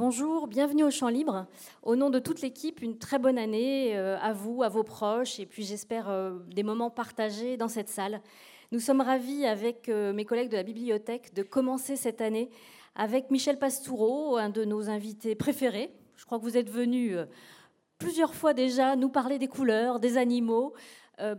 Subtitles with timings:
[0.00, 1.46] Bonjour, bienvenue au Champ Libre.
[1.82, 5.40] Au nom de toute l'équipe, une très bonne année euh, à vous, à vos proches,
[5.40, 8.20] et puis j'espère euh, des moments partagés dans cette salle.
[8.70, 12.48] Nous sommes ravis, avec euh, mes collègues de la bibliothèque, de commencer cette année
[12.94, 15.90] avec Michel Pastoureau, un de nos invités préférés.
[16.14, 17.16] Je crois que vous êtes venu
[17.98, 20.74] plusieurs fois déjà nous parler des couleurs, des animaux.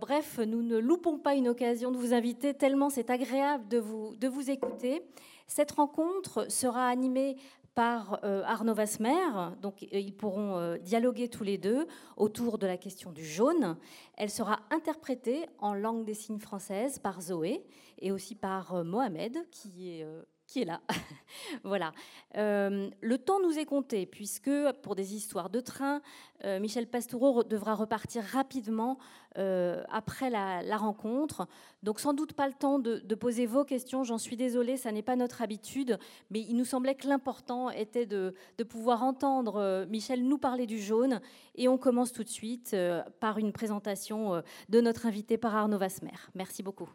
[0.02, 4.18] bref, nous ne loupons pas une occasion de vous inviter, tellement c'est agréable de vous,
[4.18, 5.02] de vous écouter.
[5.50, 7.36] Cette rencontre sera animée
[7.80, 9.56] par euh, Arnaud Vasmer.
[9.62, 11.88] Donc, euh, ils pourront euh, dialoguer tous les deux
[12.18, 13.78] autour de la question du jaune.
[14.18, 17.64] Elle sera interprétée en langue des signes française par Zoé
[18.00, 20.06] et aussi par Mohamed, qui est
[20.50, 20.82] qui est là.
[21.64, 21.94] voilà.
[22.36, 24.50] Euh, le temps nous est compté, puisque
[24.82, 26.02] pour des histoires de train,
[26.44, 28.98] euh, Michel Pastoureau devra repartir rapidement
[29.38, 31.48] euh, après la, rencontre.
[31.84, 35.04] Donc sans doute pas le temps de, poser vos questions, j'en suis désolée, ça n'est
[35.04, 36.00] pas notre habitude,
[36.32, 38.34] mais il nous semblait que l'important était de,
[38.68, 41.22] pouvoir entendre Michel nous parler du jaune.
[41.56, 42.76] Et on commence tout de suite
[43.20, 46.18] par une présentation de notre invité par Arnaud Vasmer.
[46.34, 46.90] Merci beaucoup.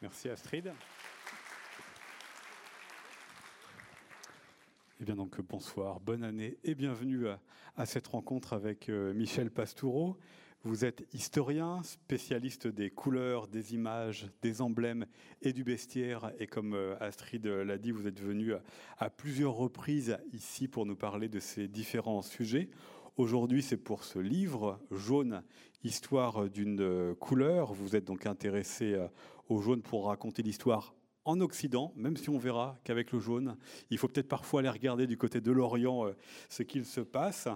[0.00, 0.72] Merci Astrid.
[5.00, 7.26] Eh bien donc bonsoir, bonne année et bienvenue
[7.76, 10.16] à, cette rencontre avec euh, Michel Pastoureau.
[10.62, 15.06] Vous êtes historien, spécialiste des couleurs, des images, des emblèmes
[15.42, 16.30] et du bestiaire.
[16.38, 18.52] Et comme euh, Astrid l'a dit, vous êtes venu
[18.98, 22.70] à, plusieurs reprises ici pour nous parler de ces différents sujets.
[23.16, 25.42] Aujourd'hui, c'est pour ce livre, Jaune,
[25.82, 27.74] Histoire d'une couleur.
[27.74, 29.08] Vous êtes donc intéressé euh,
[29.48, 33.56] au jaune pour raconter l'histoire en Occident, même si on verra qu'avec le jaune,
[33.90, 36.16] il faut peut-être parfois aller regarder du côté de l'Orient euh,
[36.50, 37.48] ce qu'il se passe.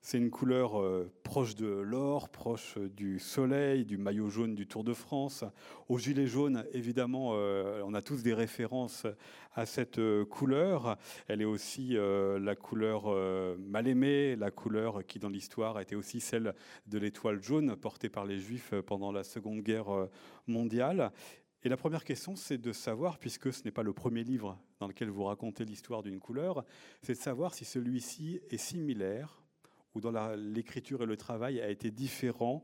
[0.00, 4.84] C'est une couleur euh, proche de l'or, proche du soleil, du maillot jaune du Tour
[4.84, 5.44] de France.
[5.88, 9.06] Au gilet jaune, évidemment, euh, on a tous des références
[9.56, 10.96] à cette couleur.
[11.26, 13.06] Elle est aussi la couleur
[13.58, 16.54] mal aimée, la couleur qui dans l'histoire a été aussi celle
[16.86, 20.08] de l'étoile jaune portée par les Juifs pendant la Seconde Guerre
[20.46, 21.10] mondiale.
[21.66, 24.86] Et la première question, c'est de savoir, puisque ce n'est pas le premier livre dans
[24.86, 26.64] lequel vous racontez l'histoire d'une couleur,
[27.02, 29.42] c'est de savoir si celui-ci est similaire
[29.92, 32.62] ou dans l'écriture et le travail a été différent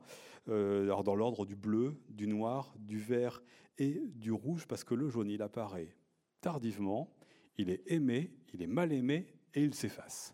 [0.48, 3.42] euh, dans l'ordre du bleu, du noir, du vert
[3.76, 5.96] et du rouge, parce que le jaune, il apparaît
[6.40, 7.12] tardivement,
[7.58, 10.32] il est aimé, il est mal aimé et il s'efface.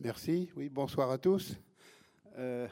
[0.00, 1.58] Merci, oui, bonsoir à tous.
[2.38, 2.66] Euh,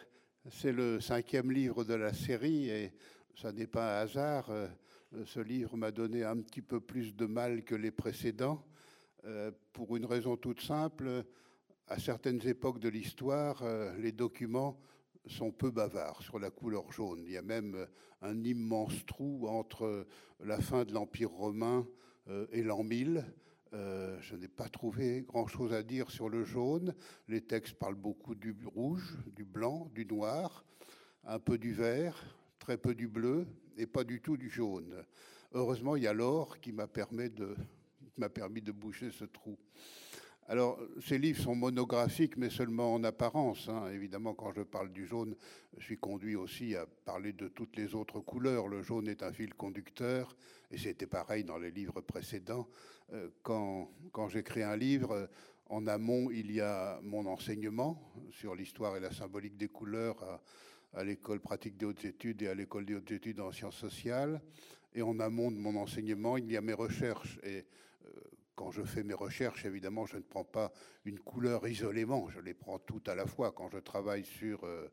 [0.48, 2.94] c'est le cinquième livre de la série et
[3.40, 4.50] ça n'est pas un hasard.
[4.50, 4.68] Euh,
[5.24, 8.62] ce livre m'a donné un petit peu plus de mal que les précédents,
[9.24, 11.24] euh, pour une raison toute simple.
[11.88, 14.78] À certaines époques de l'histoire, euh, les documents
[15.26, 17.22] sont peu bavards sur la couleur jaune.
[17.24, 17.86] Il y a même
[18.20, 20.06] un immense trou entre
[20.40, 21.86] la fin de l'Empire romain
[22.52, 23.24] et l'an 1000.
[23.72, 26.94] je n'ai pas trouvé grand-chose à dire sur le jaune.
[27.28, 30.64] Les textes parlent beaucoup du rouge, du blanc, du noir,
[31.24, 35.04] un peu du vert, très peu du bleu et pas du tout du jaune.
[35.52, 39.58] Heureusement, il y a l'or qui m'a permis de, boucher ce trou.
[40.46, 43.68] Alors, ces livres sont monographiques, mais seulement en apparence.
[43.68, 43.88] Hein.
[43.92, 45.34] Évidemment, quand je parle du jaune,
[45.78, 48.68] je suis conduit aussi à parler de toutes les autres couleurs.
[48.68, 50.36] Le jaune est un fil conducteur,
[50.70, 52.68] et c'était pareil dans les livres précédents.
[53.12, 53.90] Euh, quand,
[54.28, 55.28] j'écris un livre,
[55.66, 58.00] en amont, il y a mon enseignement
[58.30, 60.40] sur l'histoire et la symbolique des couleurs
[60.94, 64.40] à l'école pratique des hautes études et à l'école des hautes études en sciences sociales.
[64.94, 67.38] Et en amont de mon enseignement, il y a mes recherches.
[67.44, 67.64] Et
[68.04, 68.10] euh,
[68.56, 70.72] quand je fais mes recherches, évidemment, je ne prends pas
[71.04, 73.52] une couleur isolément, je les prends toutes à la fois.
[73.52, 74.88] Quand je travaille sur euh,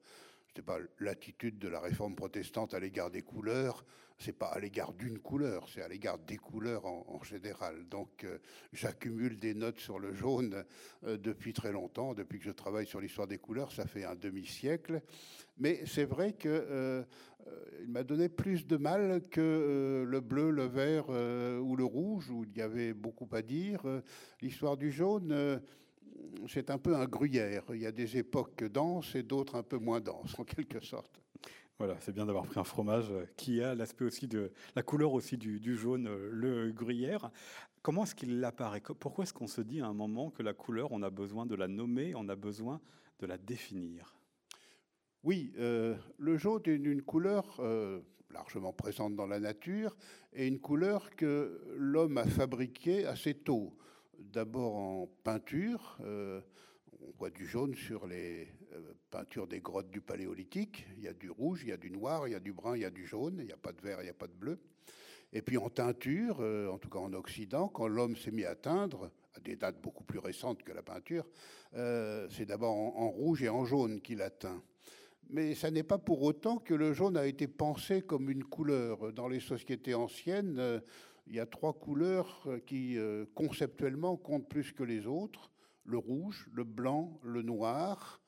[0.58, 3.86] sais pas, l'attitude de la réforme protestante à l'égard des couleurs,
[4.18, 7.88] c'est pas à l'égard d'une couleur, c'est à l'égard des couleurs en, général.
[7.90, 8.40] Donc euh,
[8.74, 10.66] j'accumule des notes sur le jaune
[11.06, 14.16] euh, depuis très longtemps, depuis que je travaille sur l'histoire des couleurs, ça fait un
[14.16, 15.02] demi-siècle.
[15.60, 17.04] Mais c'est vrai qu'il euh,
[17.88, 22.58] m'a donné plus de mal que le bleu, le vert ou le rouge, où il
[22.58, 23.82] y avait beaucoup à dire.
[24.42, 25.62] L'histoire du jaune
[26.48, 27.64] c'est un peu un gruyère.
[27.72, 31.22] Il y a des époques denses et d'autres un peu moins denses, en quelque sorte.
[31.80, 35.38] Voilà, c'est bien d'avoir pris un fromage qui a l'aspect aussi de la couleur aussi
[35.38, 37.30] du, jaune, le gruyère.
[37.84, 38.82] Comment est-ce qu'il apparaît?
[39.00, 41.56] Pourquoi est-ce qu'on se dit à un moment que la couleur, on a besoin de
[41.56, 42.82] la nommer, on a besoin
[43.20, 44.18] de la définir?
[45.24, 48.02] Oui, euh, le jaune est une couleur euh,
[48.32, 49.96] largement présente dans la nature
[50.34, 53.78] et une couleur que l'homme a fabriquée assez tôt.
[54.20, 55.98] D'abord en peinture.
[56.02, 56.42] Euh,
[57.02, 60.88] on voit du jaune sur les euh, peintures des grottes du Paléolithique.
[60.98, 62.76] Il y a du rouge, il y a du noir, il y a du brun,
[62.76, 63.36] il y a du jaune.
[63.40, 64.60] Il n'y a pas de vert, il n'y a pas de bleu.
[65.34, 68.56] Et puis en teinture, euh, en tout cas en Occident, quand l'homme s'est mis à
[68.56, 71.28] teindre, à des dates beaucoup plus récentes que la peinture,
[71.74, 74.64] c'est d'abord en, rouge et en jaune qu'il atteint.
[75.30, 79.14] Mais ça n'est pas pour autant que le jaune a été pensé comme une couleur.
[79.14, 80.82] Dans les sociétés anciennes,
[81.30, 82.98] il y a trois couleurs qui
[83.36, 85.52] conceptuellement comptent plus que les autres
[85.88, 88.22] le rouge, le blanc, le noir.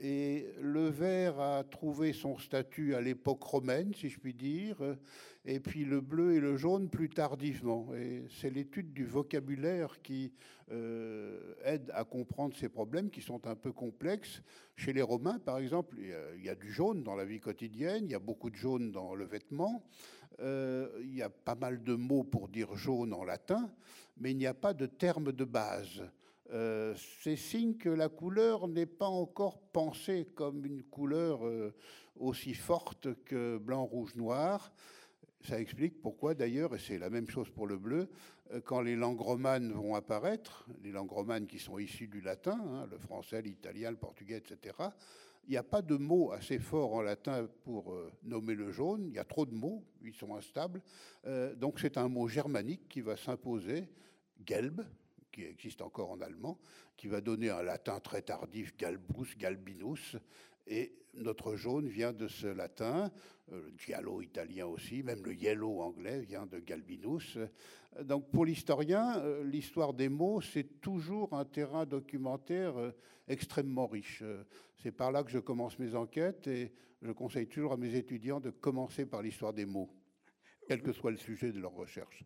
[0.00, 4.76] Et le vert a trouvé son statut à l'époque romaine, si je puis dire,
[5.44, 7.94] et puis le bleu et le jaune plus tardivement.
[7.94, 10.32] Et c'est l'étude du vocabulaire qui
[10.72, 14.42] euh, aide à comprendre ces problèmes qui sont un peu complexes.
[14.74, 15.96] Chez les Romains, par exemple,
[16.36, 18.90] il y, a, du jaune dans la vie quotidienne, il y a beaucoup de jaune
[18.90, 19.84] dans le vêtement,
[20.40, 23.70] euh, il y a pas mal de mots pour dire jaune en latin,
[24.16, 26.02] mais il n'y a pas de terme de base.
[26.52, 31.74] Euh, c'est signe que la couleur n'est pas encore pensée comme une couleur euh,
[32.16, 34.72] aussi forte que blanc, rouge, noir.
[35.40, 38.08] Ça explique pourquoi d'ailleurs, et c'est la même chose pour le bleu,
[38.64, 42.86] quand les langues romanes vont apparaître, les langues romanes qui sont issues du latin, hein,
[42.90, 44.74] le français, l'italien, le portugais, etc.,
[45.46, 49.14] il n'y a pas de mots assez forts en latin pour nommer le jaune, il
[49.14, 50.82] y a trop de mots, ils sont instables,
[51.56, 53.88] donc c'est un mot germanique qui va s'imposer,
[54.46, 54.82] gelb,
[55.32, 56.58] qui existe encore en allemand,
[56.96, 60.16] qui va donner un latin très tardif, galbus, galbinus,
[60.66, 63.08] et notre jaune vient de ce latin, euh,
[63.50, 67.38] le giallo italien aussi, même le yellow anglais vient de galbinus.
[68.02, 72.92] Donc pour l'historien, euh, l'histoire des mots, c'est toujours un terrain documentaire euh,
[73.28, 74.22] extrêmement riche.
[74.82, 78.40] C'est par là que je commence mes enquêtes et je conseille toujours à mes étudiants
[78.40, 79.90] de commencer par l'histoire des mots,
[80.66, 82.24] quel que soit le sujet de leur recherche.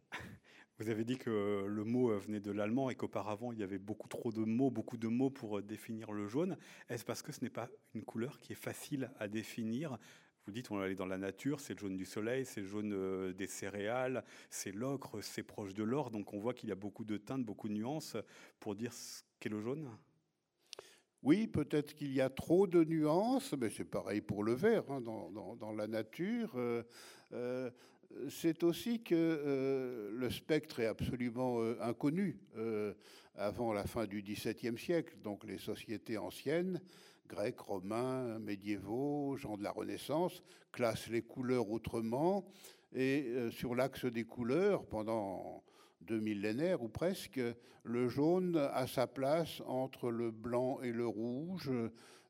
[0.81, 3.79] Vous avez dit que le mot euh, venait de l'allemand et qu'auparavant il y avait
[3.79, 6.57] beaucoup trop de mots, beaucoup de mots pour euh, définir le jaune.
[6.89, 9.99] Est-ce parce que ce n'est pas une couleur qui est facile à définir
[10.49, 12.95] vous dites, on est dans la nature, c'est le jaune du soleil, c'est le jaune
[12.95, 16.11] euh, des céréales, c'est l'ocre, c'est proche de l'or.
[16.11, 18.17] Donc on voit qu'il y a beaucoup de teintes, beaucoup de nuances
[18.59, 19.91] pour dire ce qu'est le jaune?
[21.23, 25.03] Oui, peut-être qu'il y a trop de nuances, mais c'est pareil pour le vert hein,
[25.03, 26.57] dans, la nature
[28.31, 32.95] c'est aussi que euh, le spectre est absolument euh, inconnu euh,
[33.37, 35.17] avant la fin du XVIIe siècle.
[35.23, 36.81] Donc les sociétés anciennes,
[37.29, 42.47] grecs, romains, médiévaux, gens de la Renaissance, classent les couleurs autrement.
[42.95, 45.63] Et sur l'axe des couleurs, pendant
[46.01, 47.39] deux millénaires ou presque,
[47.85, 51.71] le jaune a sa place entre le blanc et le rouge.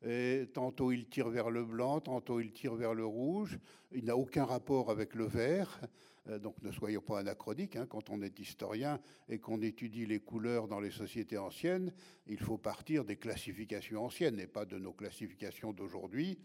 [0.05, 3.59] Et tantôt il tire vers le blanc, tantôt il tire vers le rouge.
[3.93, 5.81] Il n'a aucun rapport avec le vert.
[6.29, 7.77] Euh, donc ne soyons pas anachroniques.
[7.77, 7.87] Hein.
[7.89, 11.93] Quand on est historien et qu'on étudie les couleurs dans les sociétés anciennes,
[12.27, 16.39] il faut partir des classifications anciennes et pas de nos classifications d'aujourd'hui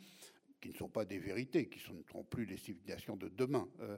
[0.64, 3.68] qui ne sont pas des vérités, qui ne sont plus les civilisations de demain.
[3.82, 3.98] Euh,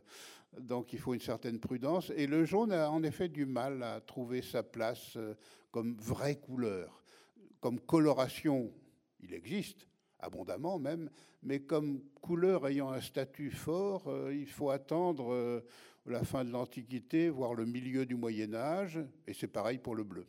[0.59, 2.11] donc il faut une certaine prudence.
[2.15, 5.35] Et le jaune a en effet du mal à trouver sa place euh,
[5.69, 7.03] comme vraie couleur,
[7.59, 8.73] comme coloration
[9.25, 9.87] il existe
[10.19, 11.09] abondamment même,
[11.43, 15.61] mais comme couleur ayant un statut fort, euh, il faut attendre euh,
[16.05, 20.03] la fin de l'Antiquité, voire le milieu du Moyen Âge, et c'est pareil pour le
[20.03, 20.25] bleu.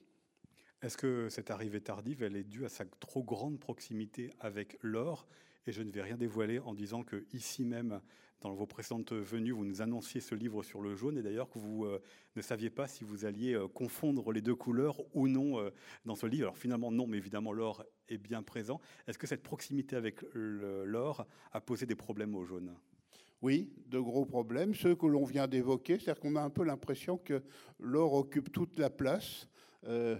[0.83, 5.27] Est-ce que cette arrivée tardive, elle est due à sa trop grande proximité avec l'or?
[5.67, 8.01] Et je ne vais rien dévoiler en disant que ici même,
[8.41, 11.59] dans vos précédentes venues, vous nous annonciez ce livre sur le jaune et d'ailleurs que
[11.59, 12.03] vous euh,
[12.37, 15.71] ne saviez pas si vous alliez euh, confondre les deux couleurs ou non euh,
[16.05, 16.45] dans ce livre.
[16.45, 18.81] Alors finalement non, mais évidemment l'or est bien présent.
[19.07, 22.75] Est-ce que cette proximité avec l'or a posé des problèmes au jaune?
[23.43, 27.19] Oui, de gros problèmes, ceux que l'on vient d'évoquer, c'est-à-dire qu'on a un peu l'impression
[27.19, 27.43] que
[27.79, 29.49] l'or occupe toute la place.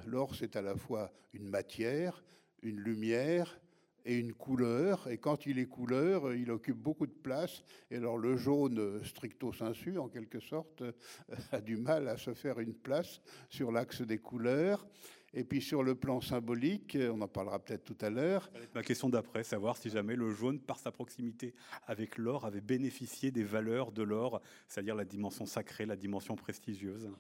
[0.07, 2.23] l'or, c'est à la fois une matière,
[2.63, 3.59] une lumière,
[4.07, 5.07] et une couleur.
[5.09, 7.63] Et quand il est couleur, il occupe beaucoup de place.
[7.91, 10.83] Et alors le jaune stricto sensu, en quelque sorte,
[11.53, 13.21] a du mal à se faire une place
[13.51, 14.87] sur l'axe des couleurs.
[15.35, 18.51] Et puis sur le plan symbolique, on en parlera peut-être tout à l'heure.
[18.75, 21.53] Ma question d'après, savoir si jamais le jaune, par sa proximité
[21.87, 27.11] avec l'or, avait bénéficié des valeurs de l'or, c'est-à-dire la dimension sacrée, la dimension prestigieuse.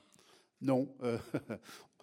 [0.62, 1.18] Non, euh,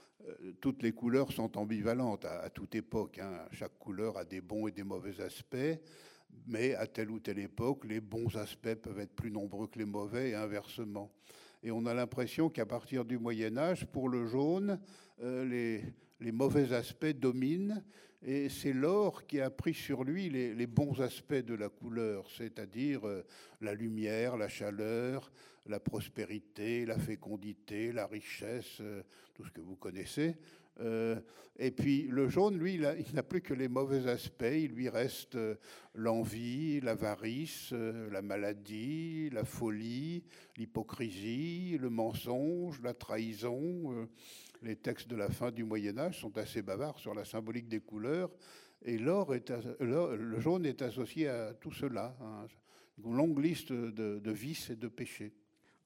[0.61, 3.19] toutes les couleurs sont ambivalentes à, toute époque.
[3.19, 3.45] Hein.
[3.51, 5.79] Chaque couleur a des bons et des mauvais aspects,
[6.47, 9.85] mais à telle ou telle époque, les bons aspects peuvent être plus nombreux que les
[9.85, 11.11] mauvais et inversement.
[11.63, 14.79] Et on a l'impression qu'à partir du Moyen Âge, pour le jaune,
[15.21, 15.83] euh,
[16.19, 17.83] les, mauvais aspects dominent,
[18.25, 23.05] et c'est l'or qui a pris sur lui les, bons aspects de la couleur, c'est-à-dire
[23.05, 23.25] euh,
[23.59, 25.31] la lumière, la chaleur,
[25.65, 29.03] la prospérité, la fécondité, la richesse, euh,
[29.33, 30.35] tout ce que vous connaissez.
[30.79, 31.19] Euh,
[31.57, 34.45] et puis le jaune, lui, il n'a plus que les mauvais aspects.
[34.53, 35.37] Il lui reste
[35.93, 40.23] l'envie, l'avarice, la maladie, la folie,
[40.57, 44.07] l'hypocrisie, le mensonge, la trahison.
[44.63, 47.81] Les textes de la fin du Moyen Âge sont assez bavards sur la symbolique des
[47.81, 48.31] couleurs,
[48.81, 52.45] et le jaune est associé à tout cela, hein.
[53.03, 55.33] une longue liste de vices et de péchés.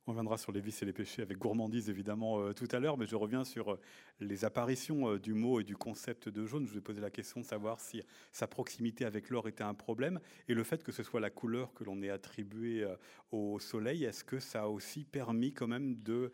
[0.09, 2.97] On viendra sur les vices et les péchés avec gourmandise évidemment euh, tout à l'heure,
[2.97, 3.79] mais je reviens sur euh,
[4.21, 6.65] les apparitions euh, du mot et du concept de jaune.
[6.65, 9.73] Je vous ai posé la question de savoir si sa proximité avec l'or était un
[9.73, 12.87] problème et le fait que ce soit la couleur que l'on ait attribuée
[13.33, 16.31] au soleil, est-ce que ça a aussi permis quand même de,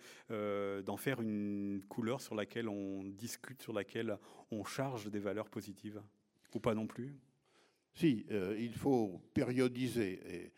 [0.82, 4.20] d'en faire une couleur sur laquelle on discute, sur laquelle
[4.52, 6.00] on charge des valeurs positives
[6.54, 7.18] Ou pas non plus?
[7.96, 10.20] Si, il faut périodiser.
[10.30, 10.52] Et,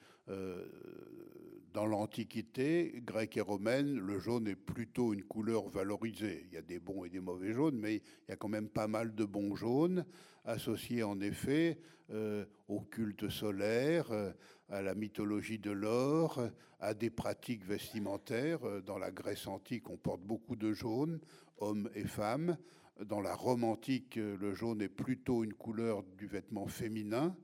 [1.75, 6.45] dans l'Antiquité grecque et romaine, le jaune est plutôt une couleur valorisée.
[6.47, 8.69] Il y a des bons et des mauvais jaunes, mais il y a quand même
[8.69, 10.05] pas mal de bons jaunes,
[10.45, 11.77] associés en effet
[12.11, 14.31] euh, au culte solaire, euh,
[14.69, 18.63] à la mythologie de l'or, à des pratiques vestimentaires.
[18.63, 21.19] Euh, dans la Grèce antique, on porte beaucoup de jaune,
[21.57, 22.57] hommes et femmes.
[23.03, 27.35] Dans la Rome antique, le jaune est plutôt une couleur du vêtement féminin.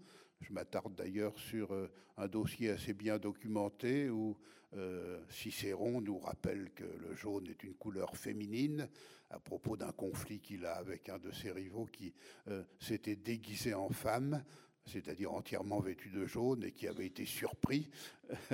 [0.41, 4.37] Je m'attarde d'ailleurs sur euh, un dossier assez bien documenté où
[4.75, 8.89] euh, Cicéron nous rappelle que le jaune est une couleur féminine
[9.29, 12.13] à propos d'un conflit qu'il a avec un de ses rivaux qui
[12.47, 14.43] euh, s'était déguisé en femme
[14.87, 17.87] c'est-à-dire entièrement vêtu de jaune et qui avait été surpris.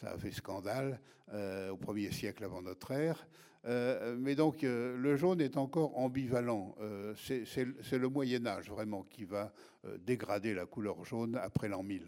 [0.00, 1.00] Ça a fait scandale
[1.32, 3.28] au premier siècle avant notre ère.
[3.64, 6.74] Euh, mais donc euh, le jaune est encore ambivalent.
[6.80, 9.52] Euh, c'est le Moyen Âge vraiment qui va
[10.00, 12.02] dégrader la couleur jaune après l'an 1000.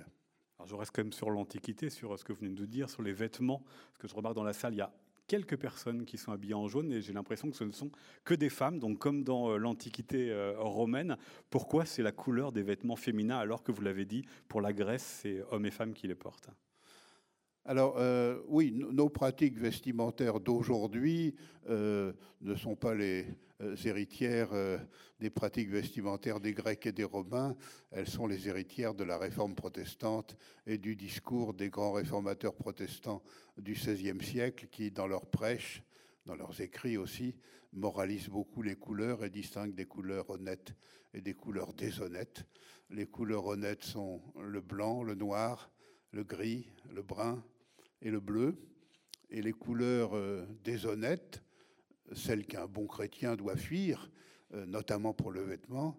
[0.58, 2.90] Alors je reste quand même sur l'Antiquité, sur ce que vous venez de nous dire,
[2.90, 3.62] sur les vêtements.
[3.88, 4.92] Parce que je remarque dans la salle, il y a
[5.26, 7.90] quelques personnes qui sont habillées en jaune et j'ai l'impression que ce ne sont
[8.24, 11.16] que des femmes, donc comme dans l'Antiquité romaine.
[11.48, 15.20] Pourquoi c'est la couleur des vêtements féminins alors que vous l'avez dit, pour la Grèce,
[15.22, 16.50] c'est hommes et femmes qui les portent?
[17.64, 21.34] Alors euh, oui, nos pratiques vestimentaires d'aujourd'hui
[21.68, 23.26] euh, ne sont pas les
[23.60, 24.50] euh, héritières
[25.20, 27.54] des pratiques vestimentaires des Grecs et des Romains,
[27.90, 30.36] elles sont les héritières de la réforme protestante
[30.66, 33.22] et du discours des grands réformateurs protestants
[33.58, 35.82] du XVIe siècle qui, dans leurs prêches,
[36.24, 37.36] dans leurs écrits aussi,
[37.74, 40.74] moralisent beaucoup les couleurs et distinguent des couleurs honnêtes
[41.12, 42.44] et des couleurs déshonnêtes.
[42.88, 45.70] Les couleurs honnêtes sont le blanc, le noir,
[46.12, 47.42] le gris, le brun
[48.02, 48.56] et le bleu,
[49.30, 51.42] et les couleurs euh, déshonnêtes,
[52.12, 54.10] celles qu'un bon chrétien doit fuir,
[54.54, 55.96] euh, notamment pour le vêtement,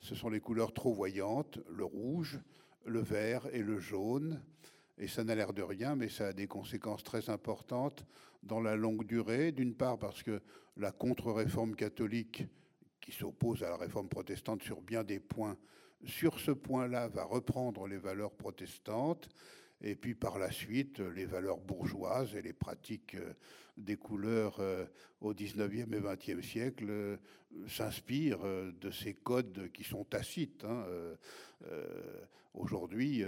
[0.00, 2.38] ce sont les couleurs trop voyantes, le rouge,
[2.84, 4.42] le vert et le jaune.
[4.98, 8.04] Et ça n'a l'air de rien, mais ça a des conséquences très importantes
[8.42, 9.50] dans la longue durée.
[9.50, 10.42] D'une part parce que
[10.76, 12.44] la contre-réforme catholique,
[13.00, 15.56] qui s'oppose à la réforme protestante sur bien des points,
[16.06, 19.28] sur ce point-là va reprendre les valeurs protestantes.
[19.80, 23.34] Et puis par la suite, les valeurs bourgeoises et les pratiques euh,
[23.76, 24.86] des couleurs euh,
[25.20, 27.16] au 19e et 20e siècle euh,
[27.68, 28.44] s'inspirent
[28.80, 30.64] de ces codes qui sont tacites.
[30.64, 30.84] Hein.
[32.54, 33.24] Aujourd'hui,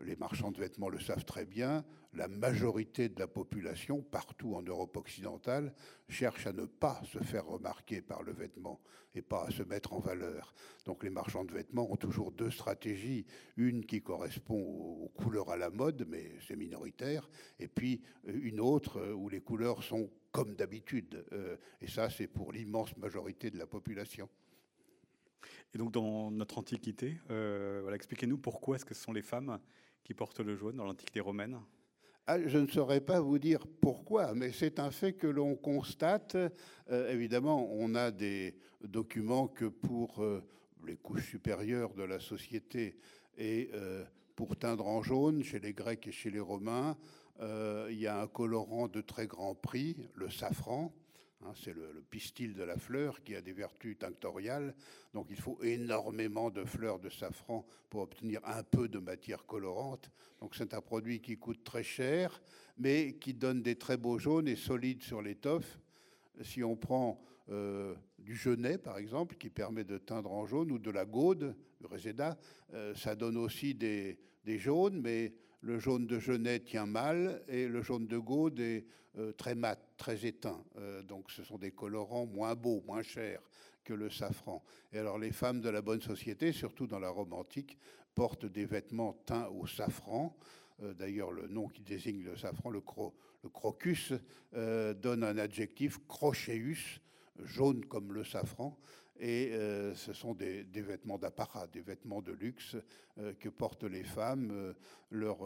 [0.00, 1.84] les marchands de vêtements le savent très bien,
[2.14, 5.74] la majorité de la population, partout en Europe occidentale,
[6.08, 8.80] cherche à ne pas se faire remarquer par le vêtement
[9.14, 10.54] et pas à se mettre en valeur.
[10.84, 13.26] Donc les marchands de vêtements ont toujours deux stratégies.
[13.56, 19.12] Une qui correspond aux couleurs à la mode, mais c'est minoritaire, et puis une autre
[19.12, 21.24] où les couleurs sont comme d'habitude.
[21.32, 24.28] Euh, et ça, c'est pour l'immense majorité de la population.
[25.74, 29.58] Et donc dans notre Antiquité, euh, expliquez-nous pourquoi est-ce que ce sont les femmes
[30.04, 31.58] qui portent le jaune dans l'Antiquité romaine?
[32.26, 36.36] Ah, je ne saurais pas vous dire pourquoi, mais c'est un fait que l'on constate.
[36.90, 40.42] Euh, évidemment, on a des documents que pour euh,
[40.86, 42.98] les couches supérieures de la société
[43.38, 43.70] et
[44.34, 46.96] pour teindre en jaune, chez les Grecs et chez les Romains,
[47.40, 50.94] il y a un colorant de très grand prix, le safran,
[51.54, 54.74] c'est le, pistil de la fleur qui a des vertus tinctoriales.
[55.14, 60.10] Donc il faut énormément de fleurs de safran pour obtenir un peu de matière colorante.
[60.40, 62.42] Donc c'est un produit qui coûte très cher,
[62.78, 65.78] mais qui donne des très beaux jaunes et solides sur l'étoffe.
[66.42, 70.78] Si on prend euh, du genêt, par exemple, qui permet de teindre en jaune, ou
[70.78, 72.36] de la gaude, du réséda,
[72.74, 77.82] euh, ça donne aussi des, jaunes, mais le jaune de genêt tient mal et le
[77.82, 78.84] jaune de gaude est
[79.32, 80.62] très mat, très éteint.
[80.78, 83.40] Euh, donc ce sont des colorants moins beaux, moins chers
[83.84, 84.62] que le safran.
[84.92, 87.78] Et alors les femmes de la bonne société, surtout dans la Rome antique,
[88.14, 90.36] portent des vêtements teints au safran.
[90.82, 92.82] Euh, d'ailleurs, le nom qui désigne le safran, le,
[93.42, 94.12] le crocus,
[94.52, 97.00] donne un adjectif crochéus,
[97.44, 98.78] jaune comme le safran.
[99.18, 99.52] Et
[99.94, 102.76] ce sont des, vêtements d'apparat, des vêtements de luxe
[103.40, 104.74] que portent les femmes,
[105.10, 105.38] leur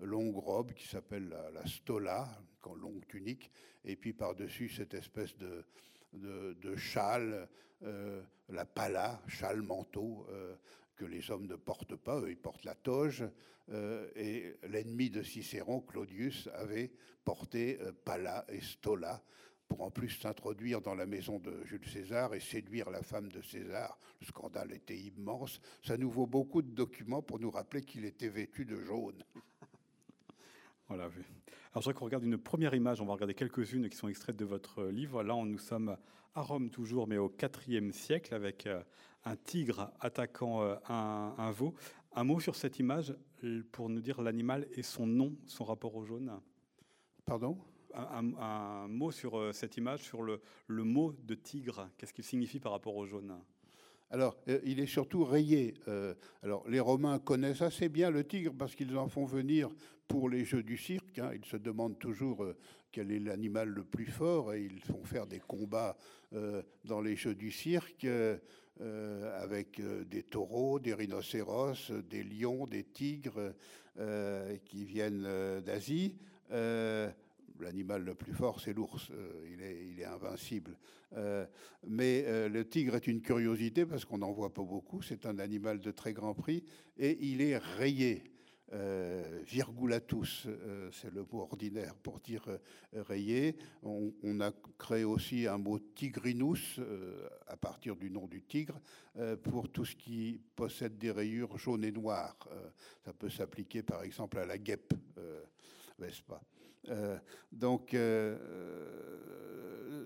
[0.00, 2.28] longue robe qui s'appelle la, la, stola,
[2.64, 3.50] en longue tunique,
[3.84, 5.64] et puis par-dessus cette espèce de,
[6.12, 7.48] de, châle,
[8.48, 10.26] la pala, châle manteau,
[10.96, 13.24] que les hommes ne portent pas, eux ils portent la toge,
[14.16, 16.92] et l'ennemi de Cicéron, Claudius, avait
[17.24, 19.22] porté pala et stola,
[19.72, 23.40] pour en plus s'introduire dans la maison de Jules César et séduire la femme de
[23.40, 23.98] César.
[24.20, 25.62] Le scandale était immense.
[25.82, 29.24] Ça nous vaut beaucoup de documents pour nous rappeler qu'il était vêtu de jaune.
[30.88, 31.04] Voilà.
[31.04, 33.00] Alors, je voudrais qu'on regarde une première image.
[33.00, 35.22] On va regarder quelques-unes qui sont extraites de votre livre.
[35.22, 35.96] Là, nous sommes
[36.34, 37.32] à Rome toujours, mais au
[37.66, 38.82] IVe siècle, avec euh,
[39.24, 41.72] un tigre attaquant euh, un, un veau.
[42.14, 43.14] Un mot sur cette image
[43.70, 46.30] pour nous dire l'animal et son nom, son rapport au jaune?
[47.24, 47.56] Pardon?
[47.94, 51.88] Un, mot sur euh, cette image, sur le, mot de tigre.
[51.96, 53.34] Qu'est-ce qu'il signifie par rapport au jaune?
[54.10, 55.74] Alors, euh, il est surtout rayé.
[55.88, 59.70] Euh, alors, les Romains connaissent assez bien le tigre parce qu'ils en font venir
[60.08, 61.18] pour les jeux du cirque.
[61.18, 61.30] Hein.
[61.34, 62.46] Ils se demandent toujours
[62.90, 65.96] quel est l'animal le plus fort et ils font faire des combats
[66.84, 68.06] dans les jeux du cirque
[69.38, 69.80] avec
[70.10, 73.54] des taureaux, des rhinocéros, des lions, des tigres
[74.66, 76.16] qui viennent d'Asie
[77.62, 79.10] l'animal le plus fort, c'est l'ours.
[79.10, 80.76] Euh, il, est, invincible.
[81.16, 81.46] Euh,
[81.86, 85.00] mais euh, le tigre est une curiosité parce qu'on n'en voit pas beaucoup.
[85.02, 86.64] C'est un animal de très grand prix
[86.98, 88.24] et il est rayé.
[89.46, 90.48] virgulatus,
[90.92, 92.44] c'est le mot ordinaire pour dire
[92.94, 93.56] rayé.
[93.82, 96.80] On, on, a créé aussi un mot tigrinus
[97.48, 98.80] à partir du nom du tigre
[99.42, 102.48] pour tout ce qui possède des rayures jaunes et noires.
[103.04, 104.94] ça peut s'appliquer par exemple à la guêpe,
[105.98, 106.40] Vespa.
[106.88, 107.18] Euh,
[107.52, 108.36] donc, euh,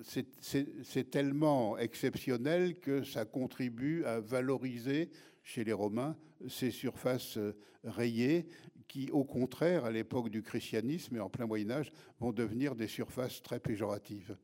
[0.02, 5.11] c'est tellement exceptionnel que ça contribue à valoriser
[5.42, 6.16] chez les Romains
[6.49, 8.47] ces surfaces euh, rayées
[8.88, 12.89] qui, au contraire, à l'époque du christianisme et en plein Moyen Âge, vont devenir des
[12.89, 14.36] surfaces très péjoratives.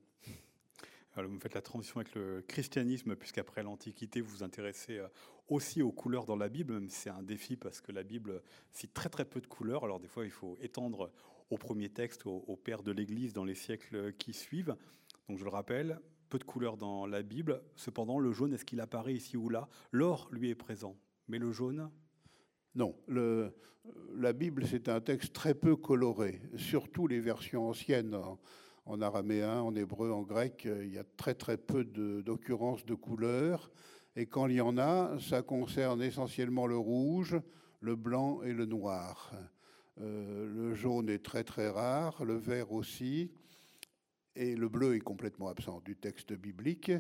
[1.14, 5.00] Alors, vous faites la transition avec le christianisme, puisqu'après l'Antiquité, vous vous intéressez
[5.48, 9.08] aussi aux couleurs dans la Bible, c'est un défi parce que la Bible cite très
[9.08, 9.84] très peu de couleurs.
[9.84, 11.12] Alors des fois, il faut étendre
[11.52, 14.74] au premier texte, au, père de l'Église dans les siècles qui suivent.
[15.28, 17.62] Donc je le rappelle, peu de couleurs dans la Bible.
[17.76, 19.68] Cependant, le jaune, est-ce qu'il apparaît ici ou là?
[19.90, 20.96] L'or, lui, est présent.
[21.28, 21.90] Mais le jaune?
[22.74, 22.96] Non.
[24.16, 26.40] La Bible, c'est un texte très peu coloré.
[26.56, 28.18] Surtout les versions anciennes,
[28.86, 33.70] en, araméen, en hébreu, en grec, il y a très très peu d'occurrences de couleurs.
[34.16, 37.38] Et quand il y en a, ça concerne essentiellement le rouge,
[37.80, 39.32] le blanc et le noir.
[40.00, 43.30] Euh, le jaune est très très rare, le vert aussi,
[44.34, 46.90] et le bleu est complètement absent du texte biblique.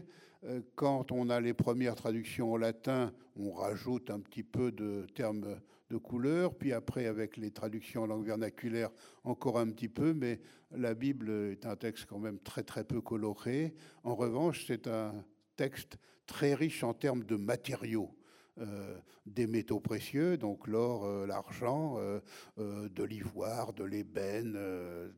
[0.44, 5.06] Euh, quand on a les premières traductions en latin, on rajoute un petit peu de
[5.14, 8.90] termes de couleur, puis après avec les traductions en langue vernaculaire,
[9.24, 13.00] encore un petit peu, mais la Bible est un texte quand même très très peu
[13.00, 13.74] coloré.
[14.04, 15.24] En revanche, c'est un
[15.56, 18.14] texte très riche en termes de matériaux.
[18.58, 22.20] Euh, des métaux précieux, donc l'or, euh, l'argent, euh,
[22.58, 24.58] de l'ivoire, de l'ébène,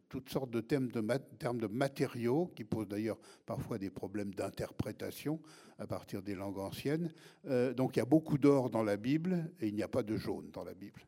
[0.08, 1.02] toutes sortes de, thèmes de
[1.38, 5.40] termes de matériaux qui posent d'ailleurs parfois des problèmes d'interprétation
[5.78, 7.12] à partir des langues anciennes.
[7.76, 10.16] donc il y a beaucoup d'or dans la Bible et il n'y a pas de
[10.16, 11.00] jaune dans la Bible.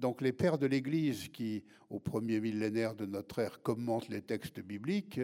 [0.00, 4.60] Donc les pères de l'Église qui, au premier millénaire de notre ère, commentent les textes
[4.60, 5.20] bibliques,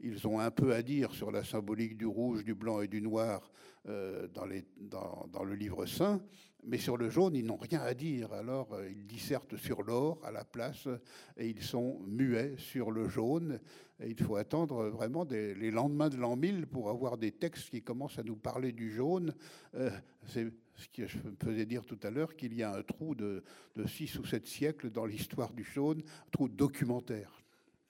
[0.00, 3.02] ils ont un peu à dire sur la symbolique du rouge, du blanc et du
[3.02, 3.50] noir
[3.88, 6.20] euh, dans, le livre saint,
[6.64, 8.32] mais sur le jaune, ils n'ont rien à dire.
[8.32, 10.88] Alors, euh, ils dissertent sur l'or à la place
[11.36, 13.60] et ils sont muets sur le jaune.
[14.04, 18.18] Il faut attendre vraiment les lendemains de l'an 1000 pour avoir des textes qui commencent
[18.18, 19.34] à nous parler du jaune.
[19.74, 19.90] Euh,
[20.26, 23.16] c'est ce que je me faisais dire tout à l'heure, qu'il y a un trou
[23.16, 23.42] de,
[23.74, 27.42] de six ou sept siècles dans l'histoire du jaune, un trou documentaire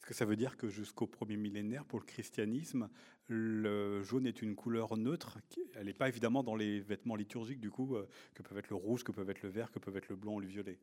[0.09, 2.89] que ça veut dire que jusqu'au premier millénaire, pour le christianisme,
[3.27, 5.39] le jaune est une couleur neutre
[5.75, 8.77] Elle n'est pas évidemment dans les vêtements liturgiques, du coup, euh, que peuvent être le
[8.77, 10.79] rouge, que peuvent être le vert, que peuvent être le blanc ou le violet.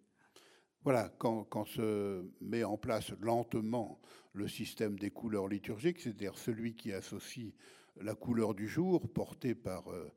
[0.84, 4.00] Voilà, quand, quand, se met en place lentement
[4.34, 7.52] le système des couleurs liturgiques, c'est-à-dire celui qui associe
[8.00, 10.08] la couleur du jour, portée par euh,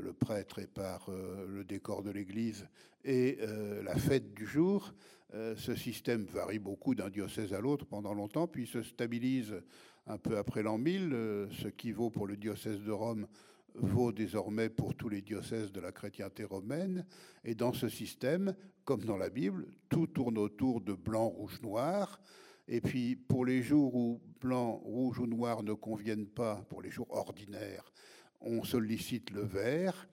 [0.00, 2.66] le prêtre et par le décor de l'église,
[3.04, 3.38] et
[3.82, 4.92] la fête du jour,
[5.34, 9.54] euh, ce système varie beaucoup d'un diocèse à l'autre pendant longtemps, puis se stabilise
[10.06, 11.10] un peu après l'an 1000.
[11.12, 13.26] Euh, ce qui vaut pour le diocèse de Rome
[13.74, 17.04] vaut désormais pour tous les diocèses de la chrétienté romaine.
[17.44, 18.54] Et dans ce système,
[18.84, 22.20] comme dans la Bible, tout tourne autour de blanc, rouge, noir.
[22.66, 26.90] Et puis pour les jours où blanc, rouge ou noir ne conviennent pas, pour les
[26.90, 27.92] jours ordinaires,
[28.40, 30.08] on sollicite le vert.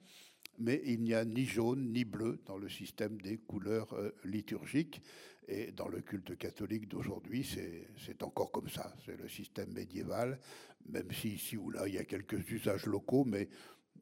[0.58, 5.02] mais il n'y a ni jaune ni bleu dans le système des couleurs euh, liturgiques.
[5.48, 8.92] Et dans le culte catholique d'aujourd'hui, c'est encore comme ça.
[9.04, 10.40] C'est le système médiéval,
[10.88, 13.48] même si ici ou là, il y a quelques usages locaux, mais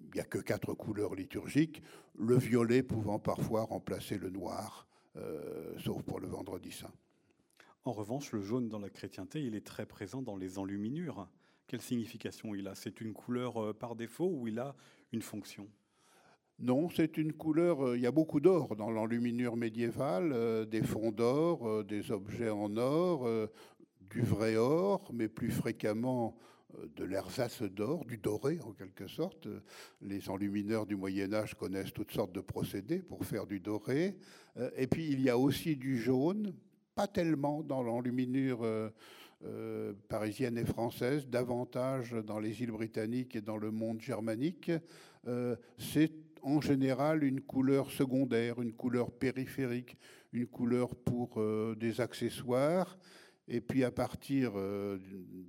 [0.00, 1.82] il n'y a que quatre couleurs liturgiques,
[2.16, 6.92] le violet pouvant parfois remplacer le noir, euh, sauf pour le vendredi saint.
[7.84, 11.28] En revanche, le jaune dans la chrétienté, il est très présent dans les enluminures.
[11.66, 12.74] Quelle signification il a?
[12.74, 14.74] C'est une couleur euh, par défaut ou il a
[15.12, 15.66] une fonction?
[16.58, 17.86] Non, c'est une couleur.
[17.86, 22.50] Euh, il y a beaucoup d'or dans l'enluminure médiévale, euh, des fonds d'or, des objets
[22.50, 23.28] en or,
[24.10, 26.36] du vrai or, mais plus fréquemment
[26.96, 29.48] de l'ersatz d'or, du doré en quelque sorte.
[30.02, 34.16] Les enlumineurs du Moyen Âge connaissent toutes sortes de procédés pour faire du doré.
[34.76, 36.52] Et puis il y a aussi du jaune,
[36.94, 38.92] pas tellement dans l'enluminure
[39.44, 44.70] euh, parisienne et française, davantage dans les îles britanniques et dans le monde germanique.
[45.26, 49.96] Euh, c'est en général une couleur secondaire, une couleur périphérique,
[50.32, 52.98] une couleur pour euh, des accessoires,
[53.46, 54.52] et puis à partir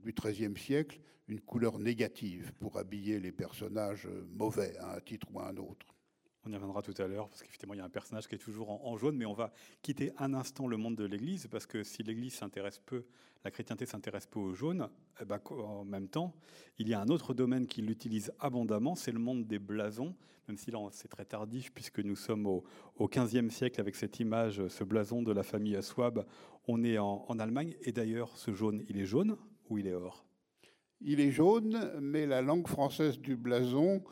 [0.04, 5.40] du XIIIe siècle, une couleur négative pour habiller les personnages mauvais à un titre ou
[5.40, 5.95] à un autre.
[6.48, 8.40] On y reviendra tout à l'heure, parce qu'effectivement, il y a un personnage qui est
[8.40, 11.84] toujours en, jaune, mais on va quitter un instant le monde de l'Église, parce que
[11.84, 13.04] si l'Église s'intéresse peu,
[13.44, 14.88] la chrétienté s'intéresse peu au jaune,
[15.20, 16.36] eh ben, en même temps,
[16.78, 20.16] il y a un autre domaine qui l'utilise abondamment, c'est le monde des blasons,
[20.48, 22.64] même si là, c'est très tardif, puisque nous sommes au,
[22.98, 26.28] au 15e siècle avec cette image, ce blason de la famille Swab.
[26.68, 29.36] On est en, en Allemagne, et d'ailleurs, ce jaune, il est jaune
[29.70, 30.26] ou il est or?
[31.02, 34.04] Il est jaune, mais la langue française du blason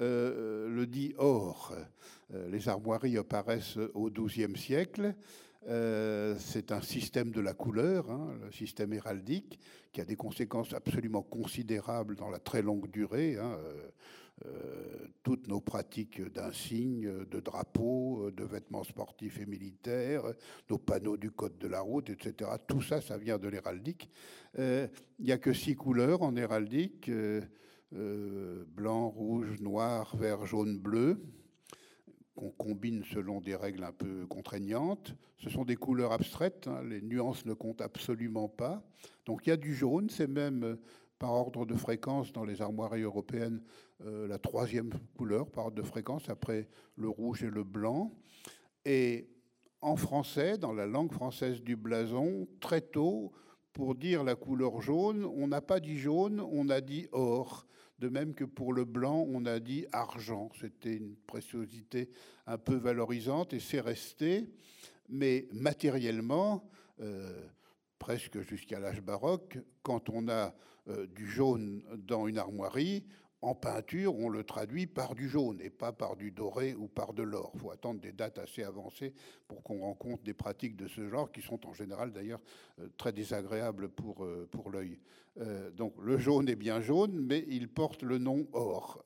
[0.00, 1.74] euh, le dit or.
[2.34, 5.14] Euh, les armoiries apparaissent au XIIe siècle.
[5.68, 9.58] Euh, c'est un système de la couleur, hein, le système héraldique,
[9.92, 13.36] qui a des conséquences absolument considérables dans la très longue durée.
[13.38, 13.58] Hein,
[15.22, 20.24] toutes nos pratiques d'insignes, de drapeaux, de vêtements sportifs et militaires,
[20.68, 22.50] nos panneaux du code de la route, etc.
[22.66, 24.10] Tout ça, ça vient de l'héraldique.
[24.58, 27.10] Il n'y a que six couleurs en héraldique.
[27.94, 31.22] Euh, blanc, rouge, noir, vert, jaune, bleu,
[32.34, 35.14] qu'on combine selon des règles un peu contraignantes.
[35.38, 38.82] Ce sont des couleurs abstraites, hein, les nuances ne comptent absolument pas.
[39.24, 40.76] Donc il y a du jaune, c'est même euh,
[41.18, 43.62] par ordre de fréquence dans les armoiries européennes
[44.04, 48.12] euh, la troisième couleur par ordre de fréquence après le rouge et le blanc.
[48.84, 49.28] Et
[49.80, 53.32] en français, dans la langue française du blason, très tôt,
[53.72, 57.66] pour dire la couleur jaune, on n'a pas dit jaune, on a dit or.
[57.98, 60.50] De même que pour le blanc, on a dit argent.
[60.60, 62.10] C'était une préciosité
[62.46, 64.46] un peu valorisante et c'est resté.
[65.08, 66.68] Mais matériellement,
[67.00, 67.48] euh,
[67.98, 70.54] presque jusqu'à l'âge baroque, quand on a
[70.88, 73.04] euh, du jaune dans une armoirie,
[73.46, 77.12] en peinture, on le traduit par du jaune et pas par du doré ou par
[77.12, 77.52] de l'or.
[77.54, 79.12] Il faut attendre des dates assez avancées
[79.46, 82.40] pour qu'on rencontre des pratiques de ce genre qui sont en général d'ailleurs
[82.80, 84.98] euh, très désagréables pour, euh, pour l'œil.
[85.38, 89.04] Euh, donc le jaune est bien jaune, mais il porte le nom or.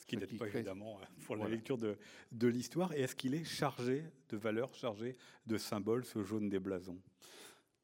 [0.00, 1.98] ce qui n'aide pas évidemment hein, pour la lecture de,
[2.32, 2.94] de l'histoire.
[2.94, 6.98] Et est-ce qu'il est chargé de valeurs, chargé de symboles, ce jaune des blasons?